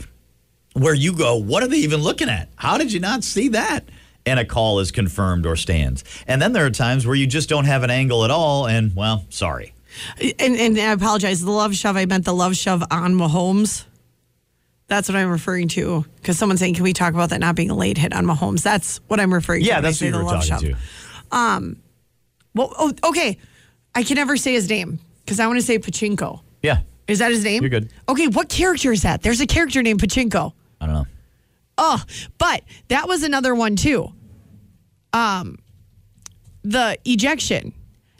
where 0.74 0.94
you 0.96 1.14
go, 1.14 1.36
what 1.36 1.62
are 1.62 1.68
they 1.68 1.78
even 1.78 2.02
looking 2.02 2.30
at? 2.30 2.50
How 2.56 2.78
did 2.78 2.92
you 2.92 3.00
not 3.00 3.24
see 3.24 3.50
that? 3.50 3.82
And 4.26 4.40
a 4.40 4.46
call 4.46 4.80
is 4.80 4.92
confirmed 4.92 5.46
or 5.46 5.56
stands. 5.56 6.04
And 6.28 6.42
then 6.42 6.54
there 6.54 6.66
are 6.66 6.70
times 6.70 7.06
where 7.08 7.16
you 7.16 7.26
just 7.26 7.50
don't 7.50 7.66
have 7.66 7.84
an 7.84 7.90
angle 7.90 8.24
at 8.26 8.32
all, 8.32 8.68
and 8.68 8.96
well, 8.96 9.26
sorry. 9.30 9.74
and, 10.22 10.56
and 10.56 10.78
I 10.78 10.92
apologize. 10.92 11.42
The 11.42 11.50
love 11.52 11.76
shove. 11.76 11.96
I 11.98 12.06
meant 12.06 12.26
the 12.26 12.34
love 12.34 12.56
shove 12.56 12.84
on 12.92 13.16
Mahomes. 13.16 13.86
That's 14.88 15.08
what 15.08 15.16
I'm 15.16 15.30
referring 15.30 15.68
to. 15.70 16.06
Because 16.18 16.38
someone's 16.38 16.60
saying, 16.60 16.76
"Can 16.76 16.84
we 16.84 16.94
talk 16.94 17.14
about 17.14 17.30
that 17.30 17.40
not 17.40 17.56
being 17.56 17.70
a 17.70 17.76
late 17.76 17.98
hit 17.98 18.14
on 18.14 18.26
Mahomes?" 18.26 18.62
That's 18.62 18.98
what 19.08 19.20
I'm 19.20 19.34
referring 19.34 19.62
to. 19.62 19.68
Yeah, 19.68 19.82
that's 19.82 20.00
what 20.02 20.08
you 20.08 20.12
the 20.12 20.18
were 20.20 20.24
love 20.26 20.46
talking 20.46 20.70
shove. 20.72 20.80
to. 21.32 21.36
Um, 21.38 21.78
well, 22.54 22.74
oh, 22.78 22.94
okay. 23.06 23.38
I 23.96 24.04
can 24.04 24.16
never 24.16 24.38
say 24.38 24.54
his 24.54 24.70
name 24.70 25.00
because 25.26 25.40
I 25.40 25.48
want 25.48 25.60
to 25.60 25.66
say 25.66 25.80
Pachinko. 25.80 26.42
Yeah, 26.62 26.82
Is 27.08 27.20
that 27.20 27.32
his 27.32 27.44
name? 27.44 27.64
You're 27.64 27.70
good. 27.70 27.92
Okay, 28.08 28.28
what 28.28 28.50
character 28.50 28.92
is 28.92 29.02
that? 29.04 29.22
There's 29.22 29.42
a 29.42 29.48
character 29.48 29.82
named 29.82 30.02
Pachinko. 30.02 30.54
I 30.82 30.86
don't 30.86 30.96
know. 30.96 31.06
Oh, 31.82 32.04
but 32.38 32.62
that 32.90 33.08
was 33.08 33.24
another 33.24 33.56
one 33.56 33.76
too. 33.78 34.14
Um, 35.14 35.58
the 36.64 36.98
ejection. 37.06 37.74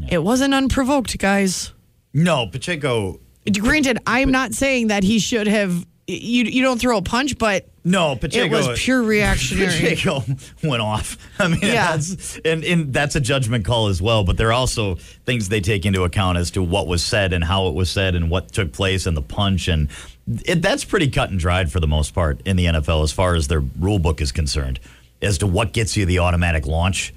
It 0.10 0.24
wasn't 0.24 0.54
unprovoked, 0.54 1.18
guys. 1.20 1.74
No, 2.14 2.48
Pacheco, 2.48 3.20
Granted, 3.60 3.98
I'm 4.08 4.32
not 4.32 4.54
saying 4.54 4.88
that 4.88 5.04
he 5.04 5.20
should 5.20 5.48
have 5.48 5.86
you 6.08 6.44
you 6.46 6.64
don't 6.64 6.80
throw 6.80 6.98
a 6.98 7.02
punch, 7.02 7.38
but 7.38 7.68
No, 7.84 8.16
Pacheco. 8.16 8.46
it 8.46 8.52
was 8.68 8.80
pure 8.80 9.02
reactionary. 9.04 9.68
Pacheco 9.80 10.24
went 10.64 10.82
off. 10.82 11.18
I 11.40 11.48
mean, 11.50 11.60
Yeah. 11.62 11.92
that's 11.92 12.40
and, 12.46 12.64
and 12.64 12.94
that's 12.94 13.16
a 13.16 13.20
judgment 13.20 13.66
call 13.66 13.88
as 13.88 14.02
well. 14.02 14.24
But 14.24 14.38
there 14.38 14.48
are 14.50 14.54
also 14.54 14.96
things 15.26 15.50
they 15.50 15.62
take 15.62 15.86
into 15.86 16.04
account 16.04 16.38
as 16.38 16.50
to 16.52 16.64
what 16.64 16.88
was 16.88 17.04
said 17.04 17.34
and 17.34 17.44
how 17.44 17.68
it 17.68 17.76
was 17.76 17.90
said 17.92 18.16
and 18.16 18.30
what 18.32 18.52
took 18.52 18.72
place 18.72 19.06
and 19.06 19.16
the 19.18 19.22
punch 19.22 19.68
and 19.68 19.90
it, 20.46 20.62
that's 20.62 20.84
pretty 20.86 21.10
cut 21.10 21.30
and 21.30 21.40
dried 21.40 21.72
for 21.72 21.80
the 21.80 21.88
most 21.88 22.14
part 22.14 22.42
in 22.46 22.56
the 22.58 22.66
NFL 22.66 23.04
as 23.04 23.12
far 23.12 23.36
as 23.36 23.48
their 23.48 23.62
rule 23.62 24.00
book 24.00 24.22
is 24.22 24.32
concerned 24.32 24.80
as 25.22 25.38
to 25.40 25.48
what 25.48 25.74
gets 25.74 25.98
you 25.98 26.06
the 26.06 26.20
automatic 26.20 26.66
launch. 26.68 27.14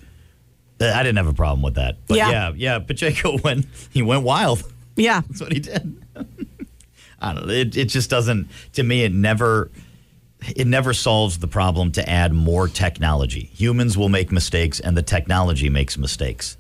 Uh, 0.81 0.87
I 0.87 1.03
didn't 1.03 1.19
have 1.19 1.29
a 1.29 1.33
problem 1.35 1.63
with 1.63 1.75
that. 1.75 1.99
But 2.09 2.17
Yeah. 2.17 2.31
yeah, 2.31 2.53
yeah, 2.57 2.79
Pacheco 2.81 3.39
went 3.45 3.67
he 3.91 4.03
went 4.03 4.23
wild. 4.23 4.63
Yeah. 4.97 5.21
That's 5.29 5.41
what 5.41 5.53
he 5.53 5.61
did. 5.61 6.03
I 7.21 7.33
don't 7.35 7.47
know. 7.47 7.53
It, 7.53 7.77
it 7.77 7.85
just 7.85 8.11
doesn't, 8.11 8.49
to 8.75 8.83
me, 8.83 9.05
it 9.05 9.13
never. 9.13 9.71
It 10.57 10.67
never 10.67 10.93
solves 10.93 11.39
the 11.39 11.47
problem 11.47 11.93
to 11.93 12.11
add 12.11 12.33
more 12.33 12.67
technology. 12.67 13.49
Humans 13.55 13.97
will 13.97 14.09
make 14.09 14.33
mistakes, 14.33 14.81
and 14.81 14.97
the 14.97 15.03
technology 15.03 15.69
makes 15.69 15.97
mistakes 15.97 16.57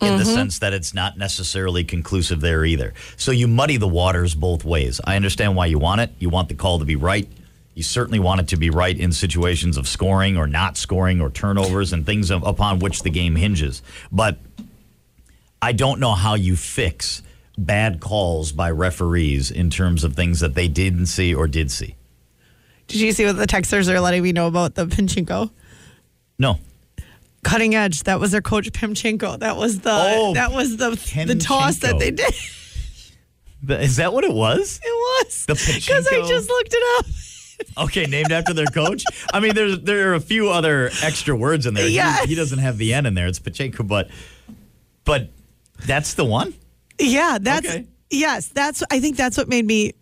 in 0.00 0.16
the 0.16 0.22
mm-hmm. 0.22 0.34
sense 0.34 0.58
that 0.60 0.72
it's 0.72 0.94
not 0.94 1.18
necessarily 1.18 1.82
conclusive 1.82 2.40
there 2.40 2.64
either. 2.64 2.94
So 3.16 3.32
you 3.32 3.48
muddy 3.48 3.76
the 3.78 3.88
waters 3.88 4.34
both 4.34 4.64
ways. 4.64 5.00
I 5.04 5.16
understand 5.16 5.56
why 5.56 5.66
you 5.66 5.78
want 5.78 6.00
it. 6.00 6.10
You 6.18 6.28
want 6.28 6.48
the 6.48 6.54
call 6.54 6.78
to 6.78 6.84
be 6.84 6.96
right. 6.96 7.28
You 7.74 7.82
certainly 7.82 8.18
want 8.18 8.40
it 8.40 8.48
to 8.48 8.56
be 8.56 8.70
right 8.70 8.98
in 8.98 9.12
situations 9.12 9.76
of 9.76 9.86
scoring 9.88 10.36
or 10.36 10.46
not 10.46 10.76
scoring 10.76 11.20
or 11.20 11.30
turnovers 11.30 11.92
and 11.92 12.04
things 12.06 12.30
of, 12.30 12.42
upon 12.44 12.78
which 12.78 13.02
the 13.02 13.10
game 13.10 13.36
hinges. 13.36 13.82
But 14.10 14.38
I 15.60 15.72
don't 15.72 16.00
know 16.00 16.12
how 16.12 16.34
you 16.34 16.56
fix 16.56 17.22
bad 17.56 18.00
calls 18.00 18.52
by 18.52 18.70
referees 18.70 19.50
in 19.50 19.70
terms 19.70 20.04
of 20.04 20.14
things 20.14 20.40
that 20.40 20.54
they 20.54 20.68
didn't 20.68 21.06
see 21.06 21.34
or 21.34 21.48
did 21.48 21.70
see. 21.70 21.96
Did 22.86 23.00
you 23.00 23.12
see 23.12 23.26
what 23.26 23.36
the 23.36 23.46
texters 23.46 23.88
are 23.88 24.00
letting 24.00 24.22
me 24.22 24.32
know 24.32 24.46
about 24.46 24.74
the 24.74 24.86
Pinchenko? 24.86 25.50
No. 26.38 26.58
Cutting 27.44 27.74
edge. 27.74 28.02
That 28.04 28.20
was 28.20 28.32
their 28.32 28.42
coach 28.42 28.70
Pimchenko. 28.72 29.38
That 29.40 29.56
was 29.56 29.80
the 29.80 29.90
Oh, 29.92 30.34
that 30.34 30.52
was 30.52 30.76
the 30.76 30.90
the 31.26 31.36
toss 31.36 31.78
that 31.78 31.98
they 31.98 32.10
did. 32.10 32.34
The- 33.62 33.80
Is 33.80 33.96
that 33.96 34.12
what 34.12 34.24
it 34.24 34.32
was? 34.32 34.80
It 34.82 34.88
was 35.26 35.46
The 35.46 35.54
because 35.54 36.06
I 36.06 36.26
just 36.28 36.48
looked 36.48 36.72
it 36.72 36.98
up. 36.98 37.06
Okay, 37.86 38.06
named 38.06 38.30
after 38.30 38.54
their 38.54 38.66
coach. 38.66 39.02
I 39.32 39.40
mean, 39.40 39.54
there's 39.54 39.80
there 39.80 40.10
are 40.10 40.14
a 40.14 40.20
few 40.20 40.48
other 40.48 40.90
extra 41.02 41.34
words 41.36 41.66
in 41.66 41.74
there. 41.74 41.88
He- 41.88 42.26
He, 42.28 42.34
doesn't 42.34 42.58
have 42.60 42.78
the 42.78 42.94
N 42.94 43.04
in 43.06 43.14
there. 43.14 43.26
It's 43.26 43.40
Pachenko, 43.40 43.86
but 43.86 44.10
but 45.04 45.30
that's 45.86 46.14
the 46.14 46.24
one. 46.24 46.54
Yeah, 47.00 47.38
that's 47.40 47.68
Okay. 47.68 47.86
yes. 48.10 48.46
That's 48.48 48.82
I 48.90 49.00
think 49.00 49.16
that's 49.16 49.36
what 49.36 49.48
made 49.48 49.66
me 49.66 49.92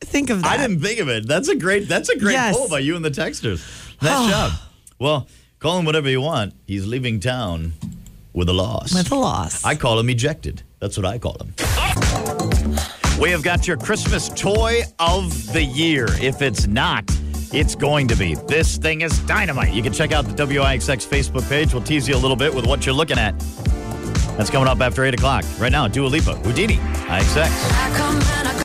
think 0.00 0.30
of 0.30 0.42
that. 0.42 0.50
I 0.52 0.56
didn't 0.56 0.80
think 0.82 0.98
of 1.00 1.08
it. 1.08 1.26
That's 1.28 1.48
a 1.48 1.56
great. 1.56 1.88
That's 1.88 2.08
a 2.08 2.18
great 2.18 2.32
Yes. 2.32 2.56
poll 2.56 2.68
by 2.68 2.80
you 2.80 2.96
and 2.96 3.04
the 3.04 3.10
texters. 3.10 3.60
Nice 4.02 4.12
oh. 4.12 4.30
job. 4.30 4.52
Well, 4.98 5.28
call 5.58 5.78
him 5.78 5.84
whatever 5.84 6.08
you 6.08 6.20
want. 6.20 6.54
He's 6.66 6.86
leaving 6.86 7.20
town 7.20 7.72
with 8.32 8.48
a 8.48 8.52
loss. 8.52 8.94
with 8.94 9.10
a 9.10 9.14
loss. 9.16 9.64
I 9.64 9.74
call 9.74 9.98
him 9.98 10.10
ejected. 10.10 10.62
That's 10.80 10.96
what 10.96 11.06
I 11.06 11.18
call 11.18 11.36
him. 11.38 11.54
We 13.20 13.30
have 13.30 13.42
got 13.42 13.66
your 13.66 13.78
Christmas 13.78 14.28
toy 14.28 14.82
of 14.98 15.52
the 15.52 15.62
year. 15.64 16.06
If 16.20 16.42
it's 16.42 16.66
not, 16.66 17.04
it's 17.52 17.74
going 17.74 18.08
to 18.08 18.16
be. 18.16 18.34
This 18.34 18.76
thing 18.76 19.00
is 19.00 19.18
dynamite. 19.20 19.72
You 19.72 19.82
can 19.82 19.92
check 19.94 20.12
out 20.12 20.26
the 20.26 20.34
WIXX 20.34 21.06
Facebook 21.06 21.48
page. 21.48 21.72
We'll 21.72 21.82
tease 21.82 22.06
you 22.06 22.14
a 22.14 22.18
little 22.18 22.36
bit 22.36 22.54
with 22.54 22.66
what 22.66 22.84
you're 22.84 22.94
looking 22.94 23.18
at. 23.18 23.38
That's 24.36 24.50
coming 24.50 24.68
up 24.68 24.80
after 24.82 25.02
8 25.02 25.14
o'clock. 25.14 25.44
Right 25.58 25.72
now, 25.72 25.88
Dua 25.88 26.08
Lipa, 26.08 26.34
Houdini, 26.36 26.76
IXX. 26.76 28.46